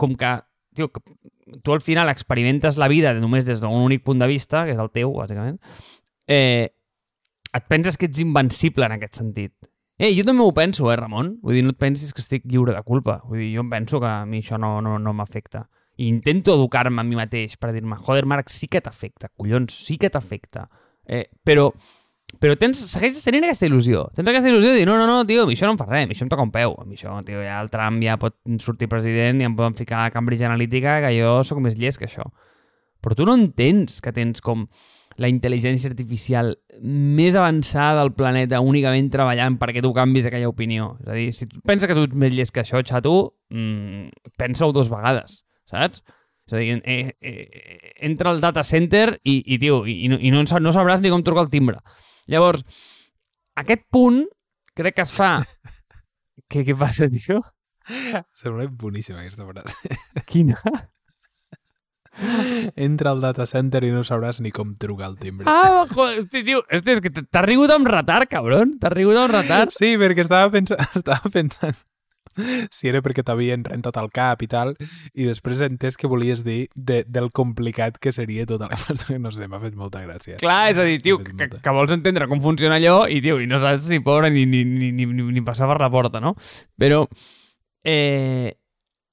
com 0.00 0.14
que, 0.18 0.32
tio, 0.74 0.88
que 0.92 1.02
tu 1.62 1.74
al 1.74 1.82
final 1.84 2.08
experimentes 2.08 2.78
la 2.80 2.88
vida 2.88 3.12
només 3.14 3.46
des 3.46 3.60
d'un 3.60 3.82
únic 3.84 4.04
punt 4.06 4.22
de 4.22 4.30
vista, 4.30 4.64
que 4.66 4.74
és 4.76 4.80
el 4.80 4.90
teu, 4.94 5.12
bàsicament, 5.18 5.58
eh, 6.26 6.72
et 7.52 7.68
penses 7.68 7.98
que 7.98 8.08
ets 8.08 8.22
invencible 8.22 8.88
en 8.88 8.96
aquest 8.96 9.20
sentit. 9.20 9.54
Eh, 9.98 10.10
jo 10.16 10.24
també 10.24 10.42
ho 10.42 10.54
penso, 10.56 10.88
eh, 10.90 10.96
Ramon? 10.96 11.36
Vull 11.44 11.58
dir, 11.58 11.62
no 11.66 11.74
et 11.74 11.78
pensis 11.78 12.14
que 12.16 12.22
estic 12.24 12.46
lliure 12.48 12.72
de 12.74 12.82
culpa. 12.82 13.20
Vull 13.28 13.42
dir, 13.42 13.52
jo 13.54 13.62
em 13.62 13.70
penso 13.70 14.00
que 14.00 14.08
a 14.08 14.24
mi 14.26 14.40
això 14.40 14.58
no, 14.58 14.80
no, 14.82 14.96
no 14.98 15.12
m'afecta. 15.12 15.66
I 16.00 16.08
intento 16.08 16.54
educar-me 16.56 17.02
a 17.02 17.04
mi 17.04 17.18
mateix 17.18 17.58
per 17.60 17.74
dir-me, 17.74 17.98
joder, 18.00 18.24
Marc, 18.26 18.48
sí 18.50 18.66
que 18.72 18.80
t'afecta, 18.80 19.28
collons, 19.36 19.76
sí 19.86 19.98
que 20.00 20.10
t'afecta. 20.10 20.64
Eh, 21.04 21.26
però 21.44 21.68
però 22.40 22.54
tens, 22.58 22.80
segueixes 22.92 23.24
tenint 23.26 23.44
aquesta 23.46 23.66
il·lusió. 23.68 24.06
Tens 24.16 24.30
aquesta 24.30 24.50
il·lusió 24.50 24.72
de 24.72 24.80
dir, 24.80 24.86
no, 24.88 24.96
no, 25.00 25.08
no, 25.08 25.18
tio, 25.28 25.44
això 25.50 25.68
no 25.68 25.74
em 25.74 25.80
fa 25.80 25.88
res, 25.90 26.08
això 26.14 26.26
em 26.26 26.30
toca 26.32 26.46
un 26.46 26.54
peu. 26.54 26.76
A 26.78 26.86
mi 26.86 26.96
això, 26.96 27.14
tio, 27.26 27.42
ja 27.44 27.58
el 27.62 27.70
Trump 27.72 28.00
ja 28.04 28.16
pot 28.20 28.38
sortir 28.62 28.88
president 28.92 29.42
i 29.42 29.48
em 29.48 29.58
poden 29.58 29.76
ficar 29.78 30.06
a 30.06 30.14
Cambridge 30.14 30.48
Analytica 30.48 31.00
que 31.04 31.12
jo 31.18 31.36
sóc 31.46 31.60
més 31.64 31.78
llest 31.80 32.00
que 32.00 32.08
això. 32.08 32.26
Però 33.02 33.18
tu 33.18 33.26
no 33.26 33.36
entens 33.38 34.00
que 34.02 34.14
tens 34.14 34.40
com 34.40 34.66
la 35.20 35.28
intel·ligència 35.28 35.90
artificial 35.90 36.54
més 36.80 37.36
avançada 37.36 38.00
del 38.00 38.12
planeta 38.16 38.62
únicament 38.64 39.10
treballant 39.12 39.58
perquè 39.60 39.82
tu 39.84 39.92
canvis 39.96 40.26
aquella 40.28 40.50
opinió. 40.50 40.94
És 41.02 41.10
a 41.10 41.18
dir, 41.18 41.28
si 41.36 41.48
tu 41.50 41.60
penses 41.68 41.88
que 41.88 41.96
tu 41.98 42.06
ets 42.08 42.18
més 42.18 42.32
llest 42.34 42.54
que 42.54 42.62
això, 42.64 42.80
xato, 42.86 43.16
mmm, 43.52 44.08
pensa-ho 44.40 44.72
dues 44.72 44.90
vegades, 44.92 45.42
saps? 45.68 46.02
És 46.48 46.56
a 46.56 46.58
dir, 46.58 46.80
eh, 46.84 47.12
eh, 47.20 47.92
entra 48.08 48.32
al 48.32 48.40
data 48.42 48.64
center 48.66 49.18
i, 49.22 49.42
i 49.54 49.58
tio, 49.62 49.84
i, 49.86 50.02
i, 50.06 50.32
no, 50.32 50.42
no 50.42 50.74
sabràs 50.74 51.04
ni 51.04 51.12
com 51.12 51.22
trucar 51.22 51.46
el 51.46 51.52
timbre. 51.52 51.78
Llavors, 52.30 52.62
aquest 53.58 53.86
punt 53.92 54.24
crec 54.76 54.98
que 54.98 55.06
es 55.06 55.12
fa... 55.16 55.34
què, 56.50 56.64
què 56.66 56.76
passa, 56.78 57.10
tio? 57.12 57.40
Sembla 58.38 58.68
boníssima 58.68 59.22
aquesta 59.22 59.46
frase. 59.48 59.96
Quina? 60.30 60.58
Entra 62.76 63.14
al 63.14 63.22
data 63.24 63.46
center 63.48 63.80
i 63.88 63.90
no 63.90 64.02
sabràs 64.04 64.42
ni 64.44 64.52
com 64.52 64.74
trucar 64.78 65.08
el 65.10 65.16
timbre. 65.18 65.48
Ah, 65.48 65.86
joder, 65.88 66.20
hosti, 66.20 66.42
tio, 66.46 66.60
hosti, 66.68 66.98
és 66.98 67.00
que 67.00 67.12
t'has 67.22 67.46
rigut 67.46 67.72
amb 67.72 67.88
retard, 67.88 68.28
cabron. 68.30 68.76
T'has 68.78 68.92
rigut 68.94 69.18
amb 69.18 69.32
retard. 69.32 69.72
Sí, 69.74 69.94
perquè 70.00 70.26
estava 70.26 70.52
pensant, 70.52 70.84
estava 71.00 71.32
pensant 71.32 71.80
si 72.74 72.88
era 72.90 73.02
perquè 73.04 73.24
t'havien 73.26 73.64
rentat 73.66 73.98
el 74.00 74.10
cap 74.14 74.42
i 74.42 74.48
tal, 74.50 74.74
i 75.14 75.26
després 75.28 75.60
he 75.62 75.68
entès 75.70 75.98
que 76.00 76.10
volies 76.10 76.44
dir 76.46 76.66
de, 76.74 77.02
del 77.08 77.30
complicat 77.34 77.98
que 78.02 78.12
seria 78.12 78.46
la 78.48 78.68
persona. 78.86 79.18
No 79.22 79.32
sé, 79.32 79.48
m'ha 79.48 79.60
fet 79.62 79.76
molta 79.78 80.02
gràcia. 80.04 80.38
Clar, 80.40 80.70
és 80.72 80.80
a 80.80 80.86
dir, 80.88 80.98
tio, 81.02 81.18
que, 81.22 81.48
que 81.52 81.74
vols 81.74 81.92
entendre 81.94 82.28
com 82.28 82.40
funciona 82.42 82.76
allò 82.80 83.06
i, 83.08 83.20
tio, 83.22 83.38
i 83.40 83.46
no 83.46 83.60
saps 83.62 83.88
ni 83.92 84.00
pobre 84.02 84.30
ni, 84.30 84.46
ni, 84.46 84.64
ni, 84.64 84.90
ni, 84.92 85.06
ni 85.06 85.44
passar 85.46 85.68
per 85.70 85.80
la 85.80 85.90
porta, 85.92 86.20
no? 86.20 86.34
Però 86.78 87.04
eh, 87.84 88.56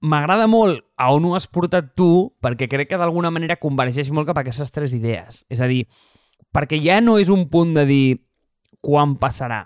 m'agrada 0.01 0.47
molt 0.47 0.85
a 0.97 1.09
on 1.15 1.25
ho 1.27 1.35
has 1.35 1.47
portat 1.47 1.93
tu 1.97 2.29
perquè 2.43 2.69
crec 2.71 2.93
que 2.93 2.99
d'alguna 3.01 3.31
manera 3.33 3.59
convergeix 3.59 4.11
molt 4.15 4.29
cap 4.29 4.39
a 4.39 4.45
aquestes 4.45 4.71
tres 4.75 4.95
idees. 4.97 5.43
És 5.49 5.61
a 5.61 5.67
dir, 5.69 5.85
perquè 6.55 6.79
ja 6.81 6.99
no 7.03 7.17
és 7.19 7.31
un 7.33 7.47
punt 7.51 7.75
de 7.77 7.85
dir 7.89 8.07
quan 8.79 9.17
passarà, 9.19 9.65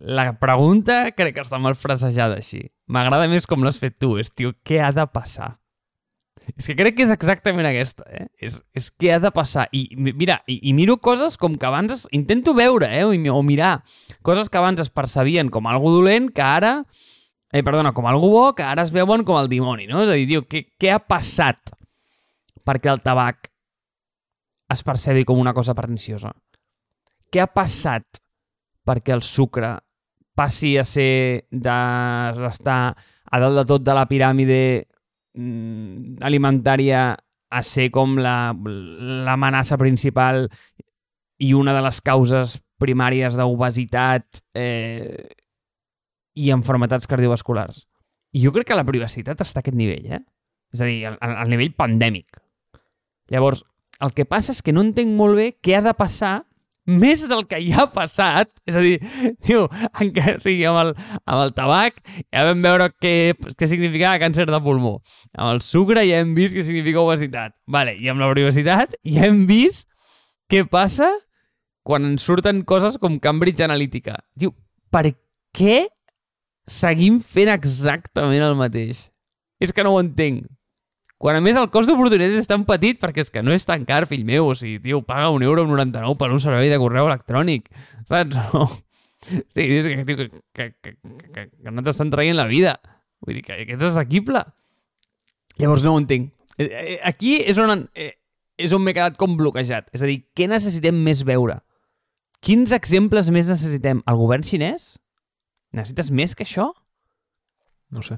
la 0.00 0.32
pregunta 0.40 1.10
crec 1.16 1.36
que 1.36 1.44
està 1.44 1.60
mal 1.60 1.76
frasejada 1.76 2.40
així. 2.40 2.62
M'agrada 2.90 3.28
més 3.30 3.46
com 3.46 3.62
l'has 3.62 3.78
fet 3.78 4.00
tu, 4.02 4.16
és, 4.18 4.30
tio, 4.34 4.52
què 4.66 4.80
ha 4.82 4.90
de 4.94 5.06
passar? 5.06 5.52
És 6.56 6.66
que 6.66 6.74
crec 6.74 6.96
que 6.98 7.04
és 7.04 7.12
exactament 7.14 7.68
aquesta, 7.68 8.06
eh? 8.10 8.24
És, 8.42 8.56
és 8.74 8.88
què 8.90 9.12
ha 9.14 9.20
de 9.22 9.30
passar. 9.34 9.68
I 9.76 9.84
mira, 9.94 10.40
i, 10.50 10.56
i 10.70 10.72
miro 10.74 10.96
coses 11.02 11.36
com 11.38 11.54
que 11.60 11.68
abans 11.68 11.92
es, 11.94 12.02
intento 12.16 12.54
veure, 12.56 12.88
eh? 12.90 13.04
O, 13.06 13.12
o 13.36 13.42
mirar 13.46 13.76
coses 14.26 14.50
que 14.50 14.58
abans 14.58 14.82
es 14.82 14.90
percebien 14.90 15.52
com 15.54 15.70
algo 15.70 15.92
dolent, 16.00 16.30
que 16.34 16.44
ara... 16.44 16.80
Eh, 17.50 17.64
perdona, 17.66 17.90
com 17.90 18.06
algo 18.06 18.28
bo, 18.30 18.42
que 18.54 18.62
ara 18.62 18.84
es 18.86 18.92
veuen 18.94 19.24
com 19.26 19.34
el 19.40 19.48
dimoni, 19.50 19.88
no? 19.90 20.04
És 20.04 20.12
a 20.12 20.18
dir, 20.18 20.26
tio, 20.30 20.44
què, 20.46 20.64
què 20.78 20.92
ha 20.94 21.00
passat 21.02 21.72
perquè 22.66 22.92
el 22.92 23.02
tabac 23.02 23.48
es 24.70 24.84
percebi 24.86 25.24
com 25.26 25.40
una 25.42 25.54
cosa 25.54 25.74
perniciosa? 25.74 26.30
Què 27.30 27.42
ha 27.42 27.50
passat 27.50 28.22
perquè 28.86 29.14
el 29.16 29.22
sucre 29.26 29.76
passi 30.40 30.76
a 30.80 30.84
ser 30.88 31.46
d'estar 31.52 32.80
a 33.30 33.40
dalt 33.42 33.60
de 33.60 33.66
tot 33.68 33.84
de 33.84 33.96
la 33.96 34.06
piràmide 34.08 34.62
mm, 35.36 36.22
alimentària 36.24 37.10
a 37.50 37.62
ser 37.66 37.90
com 37.92 38.16
l'amenaça 38.18 39.76
la, 39.76 39.82
principal 39.82 40.46
i 41.40 41.52
una 41.56 41.74
de 41.76 41.82
les 41.84 42.00
causes 42.04 42.58
primàries 42.80 43.36
d'obesitat 43.36 44.42
eh, 44.56 45.28
i 46.40 46.50
enfermetats 46.54 47.10
cardiovasculars. 47.10 47.84
I 48.32 48.44
jo 48.44 48.52
crec 48.54 48.70
que 48.70 48.78
la 48.78 48.86
privacitat 48.86 49.42
està 49.42 49.60
a 49.60 49.64
aquest 49.64 49.76
nivell, 49.76 50.06
eh? 50.14 50.22
És 50.70 50.84
a 50.84 50.86
dir, 50.86 51.00
al, 51.08 51.18
al 51.18 51.50
nivell 51.50 51.72
pandèmic. 51.74 52.38
Llavors, 53.34 53.64
el 54.00 54.14
que 54.14 54.24
passa 54.24 54.54
és 54.54 54.62
que 54.62 54.72
no 54.72 54.84
entenc 54.86 55.12
molt 55.18 55.36
bé 55.36 55.48
què 55.58 55.76
ha 55.76 55.82
de 55.84 55.94
passar 55.98 56.36
més 56.90 57.24
del 57.30 57.44
que 57.48 57.60
ja 57.62 57.84
ha 57.84 57.90
passat. 57.92 58.50
És 58.68 58.76
a 58.78 58.82
dir, 58.84 58.98
tio, 59.46 59.66
encara 60.02 60.36
o 60.38 60.42
sigui, 60.42 60.66
amb 60.68 60.82
el, 60.82 60.92
amb 61.24 61.44
el 61.44 61.54
tabac 61.56 62.02
ja 62.18 62.44
vam 62.48 62.62
veure 62.66 62.90
què, 62.96 63.14
què 63.56 63.70
significava 63.70 64.20
càncer 64.22 64.48
de 64.50 64.60
pulmó. 64.64 64.98
Amb 65.36 65.54
el 65.54 65.64
sucre 65.64 66.04
ja 66.08 66.20
hem 66.24 66.34
vist 66.38 66.58
què 66.58 66.66
significa 66.66 67.04
obesitat. 67.04 67.56
Vale, 67.70 67.96
I 67.96 68.12
amb 68.12 68.22
la 68.22 68.30
privacitat 68.34 68.96
ja 69.06 69.26
hem 69.28 69.44
vist 69.50 69.88
què 70.50 70.64
passa 70.68 71.12
quan 71.86 72.04
ens 72.10 72.26
surten 72.26 72.64
coses 72.68 72.98
com 73.00 73.18
Cambridge 73.22 73.64
Analytica. 73.64 74.18
Tio, 74.38 74.52
per 74.92 75.06
què 75.56 75.86
seguim 76.70 77.18
fent 77.24 77.50
exactament 77.52 78.44
el 78.44 78.58
mateix? 78.58 79.08
És 79.60 79.74
que 79.74 79.84
no 79.84 79.94
ho 79.94 80.00
entenc. 80.02 80.46
Quan 81.20 81.36
a 81.36 81.40
més 81.44 81.58
el 81.60 81.68
cost 81.68 81.90
d'oportunitat 81.90 82.38
és 82.40 82.48
tan 82.48 82.62
petit 82.68 82.96
perquè 83.00 83.20
és 83.20 83.28
que 83.32 83.42
no 83.44 83.52
és 83.52 83.66
tan 83.68 83.82
car, 83.88 84.06
fill 84.08 84.22
meu. 84.24 84.46
O 84.48 84.54
sigui, 84.56 84.78
tio, 84.80 85.02
paga 85.04 85.28
un 85.34 85.42
euro 85.44 85.66
99 85.68 86.16
per 86.16 86.30
un 86.32 86.40
servei 86.40 86.72
de 86.72 86.78
correu 86.80 87.10
electrònic. 87.10 87.68
Saps? 88.08 88.38
No. 88.54 88.68
Sí, 89.20 89.66
dius 89.68 89.84
que, 89.84 90.00
tio, 90.08 90.16
que, 90.16 90.30
que, 90.56 90.70
que, 90.80 90.94
que, 91.34 91.42
que 91.52 91.72
no 91.76 91.82
t'estan 91.84 92.08
traient 92.08 92.38
la 92.38 92.46
vida. 92.48 92.78
Vull 93.20 93.36
dir 93.36 93.42
que, 93.44 93.58
que 93.68 93.76
és 93.76 93.84
assequible. 93.84 94.40
Llavors 95.60 95.84
no 95.84 95.92
ho 95.92 96.00
entenc. 96.00 96.30
Eh, 96.56 96.70
eh, 96.70 96.96
aquí 97.04 97.34
és 97.44 97.60
on, 97.60 97.84
eh, 97.92 98.14
és 98.56 98.72
on 98.72 98.80
m'he 98.80 98.96
quedat 98.96 99.20
com 99.20 99.36
bloquejat. 99.36 99.92
És 99.92 100.00
a 100.00 100.08
dir, 100.08 100.22
què 100.32 100.48
necessitem 100.48 100.96
més 101.04 101.20
veure? 101.28 101.58
Quins 102.40 102.72
exemples 102.72 103.28
més 103.28 103.52
necessitem? 103.52 104.00
El 104.08 104.16
govern 104.16 104.46
xinès? 104.46 104.94
Necessites 105.76 106.08
més 106.16 106.32
que 106.32 106.48
això? 106.48 106.70
No 107.92 108.00
sé. 108.08 108.16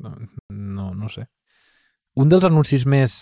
No, 0.00 0.16
no, 0.48 0.94
no 0.96 1.12
sé. 1.12 1.28
Un 2.14 2.30
dels 2.30 2.44
anuncis 2.46 2.84
més 2.86 3.14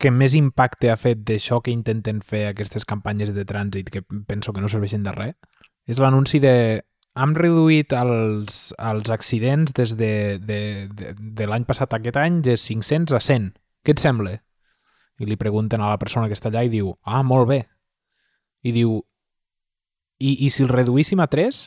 que 0.00 0.10
més 0.14 0.34
impacte 0.38 0.92
ha 0.92 0.96
fet 0.96 1.24
d'això 1.26 1.58
que 1.60 1.74
intenten 1.74 2.22
fer 2.24 2.46
aquestes 2.48 2.86
campanyes 2.88 3.34
de 3.34 3.44
trànsit 3.44 3.90
que 3.92 4.04
penso 4.28 4.54
que 4.54 4.62
no 4.62 4.70
serveixen 4.70 5.02
de 5.02 5.12
res 5.12 5.34
és 5.88 5.98
l'anunci 5.98 6.38
de 6.40 6.54
hem 7.18 7.32
reduït 7.34 7.92
els, 7.96 8.58
els 8.78 9.10
accidents 9.10 9.74
des 9.74 9.94
de, 9.98 10.12
de, 10.38 10.60
de, 10.94 11.14
de 11.18 11.48
l'any 11.50 11.64
passat 11.66 11.92
a 11.92 11.98
aquest 11.98 12.18
any 12.20 12.42
de 12.44 12.54
500 12.60 13.16
a 13.16 13.20
100. 13.24 13.48
Què 13.82 13.94
et 13.96 14.02
sembla? 14.02 14.36
I 15.18 15.26
li 15.26 15.38
pregunten 15.40 15.82
a 15.82 15.90
la 15.90 15.98
persona 15.98 16.28
que 16.30 16.36
està 16.38 16.52
allà 16.52 16.62
i 16.66 16.70
diu, 16.70 16.92
ah, 17.02 17.24
molt 17.26 17.48
bé. 17.50 17.62
I 18.62 18.74
diu, 18.76 19.00
i, 20.22 20.36
i 20.46 20.50
si 20.54 20.62
el 20.62 20.70
reduíssim 20.70 21.18
a 21.24 21.26
3? 21.32 21.64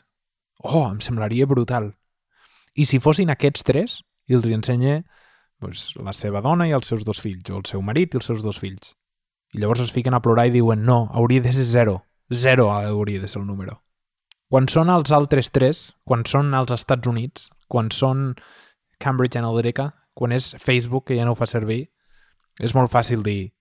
Oh, 0.70 0.86
em 0.86 1.02
semblaria 1.04 1.50
brutal. 1.50 1.92
I 2.78 2.88
si 2.88 3.02
fossin 3.04 3.34
aquests 3.34 3.68
3? 3.68 3.98
I 4.32 4.38
els 4.38 4.48
ensenya 4.56 5.02
pues, 5.62 5.92
la 6.02 6.16
seva 6.18 6.42
dona 6.42 6.66
i 6.68 6.74
els 6.76 6.90
seus 6.90 7.06
dos 7.06 7.22
fills, 7.22 7.48
o 7.54 7.62
el 7.62 7.68
seu 7.70 7.84
marit 7.86 8.16
i 8.16 8.20
els 8.20 8.28
seus 8.28 8.42
dos 8.44 8.60
fills. 8.60 8.96
I 9.54 9.62
llavors 9.62 9.84
es 9.86 9.94
fiquen 9.94 10.18
a 10.18 10.22
plorar 10.26 10.48
i 10.50 10.56
diuen 10.56 10.84
no, 10.88 11.06
hauria 11.14 11.44
de 11.46 11.54
ser 11.54 11.68
zero. 11.70 12.02
Zero 12.34 12.72
hauria 12.74 13.22
de 13.22 13.30
ser 13.30 13.42
el 13.42 13.48
número. 13.48 13.78
Quan 14.52 14.68
són 14.72 14.90
els 14.92 15.14
altres 15.16 15.52
tres, 15.54 15.94
quan 16.04 16.26
són 16.28 16.52
els 16.58 16.74
Estats 16.74 17.08
Units, 17.08 17.50
quan 17.72 17.92
són 17.96 18.34
Cambridge 19.00 19.40
Analytica, 19.40 19.92
quan 20.18 20.34
és 20.36 20.56
Facebook, 20.60 21.06
que 21.08 21.16
ja 21.20 21.28
no 21.28 21.36
ho 21.36 21.40
fa 21.40 21.48
servir, 21.48 21.86
és 22.60 22.76
molt 22.76 22.92
fàcil 22.92 23.24
dir... 23.24 23.54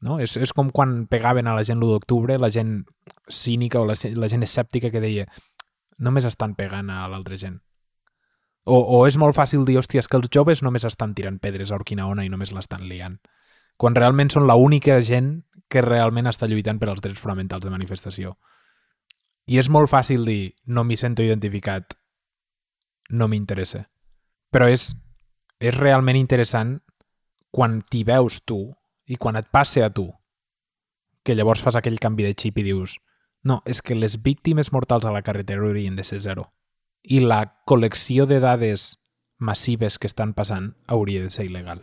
No? 0.00 0.16
És, 0.22 0.36
és 0.40 0.54
com 0.56 0.70
quan 0.72 1.04
pegaven 1.12 1.48
a 1.50 1.52
la 1.52 1.64
gent 1.66 1.76
l'1 1.76 1.90
d'octubre, 1.92 2.38
la 2.40 2.48
gent 2.48 2.86
cínica 3.28 3.82
o 3.82 3.84
la, 3.84 3.96
la 4.16 4.30
gent 4.32 4.46
escèptica 4.46 4.88
que 4.88 5.02
deia 5.02 5.26
només 6.00 6.24
estan 6.24 6.54
pegant 6.56 6.88
a 6.88 7.02
l'altra 7.12 7.36
gent. 7.36 7.58
O, 8.64 8.76
o 8.76 9.06
és 9.08 9.16
molt 9.16 9.36
fàcil 9.36 9.64
dir, 9.64 9.78
hòstia, 9.80 10.02
que 10.04 10.18
els 10.18 10.30
joves 10.32 10.62
només 10.62 10.84
estan 10.84 11.14
tirant 11.14 11.38
pedres 11.40 11.70
a 11.70 11.78
Orquinaona 11.78 12.24
i 12.24 12.32
només 12.32 12.52
l'estan 12.52 12.84
liant. 12.88 13.16
Quan 13.80 13.96
realment 13.96 14.28
són 14.32 14.46
l'única 14.48 14.98
gent 15.00 15.40
que 15.70 15.82
realment 15.86 16.28
està 16.28 16.48
lluitant 16.50 16.78
per 16.78 16.90
als 16.90 17.00
drets 17.00 17.22
fonamentals 17.22 17.64
de 17.64 17.72
manifestació. 17.72 18.34
I 19.46 19.58
és 19.58 19.70
molt 19.72 19.90
fàcil 19.90 20.26
dir, 20.26 20.52
no 20.66 20.84
m'hi 20.84 20.98
sento 21.00 21.24
identificat, 21.24 21.94
no 23.10 23.28
m'interessa. 23.28 23.86
Però 24.52 24.68
és, 24.68 24.90
és 25.58 25.76
realment 25.78 26.18
interessant 26.18 26.78
quan 27.50 27.80
t'hi 27.82 28.04
veus 28.06 28.42
tu 28.46 28.60
i 29.10 29.16
quan 29.16 29.38
et 29.40 29.48
passe 29.50 29.82
a 29.82 29.90
tu, 29.90 30.10
que 31.24 31.34
llavors 31.34 31.62
fas 31.62 31.76
aquell 31.78 31.98
canvi 32.02 32.26
de 32.26 32.34
xip 32.36 32.58
i 32.60 32.66
dius 32.66 32.98
no, 33.42 33.62
és 33.64 33.80
que 33.80 33.96
les 33.96 34.18
víctimes 34.22 34.72
mortals 34.72 35.06
a 35.08 35.12
la 35.14 35.22
carretera 35.22 35.64
haurien 35.64 35.96
de 35.96 36.04
ser 36.04 36.20
zero. 36.20 36.50
I 37.02 37.20
la 37.24 37.44
col·lecció 37.66 38.26
de 38.28 38.40
dades 38.40 38.96
massives 39.38 39.98
que 39.98 40.10
estan 40.10 40.34
passant 40.36 40.74
hauria 40.86 41.22
de 41.24 41.30
ser 41.32 41.46
il·legal. 41.48 41.80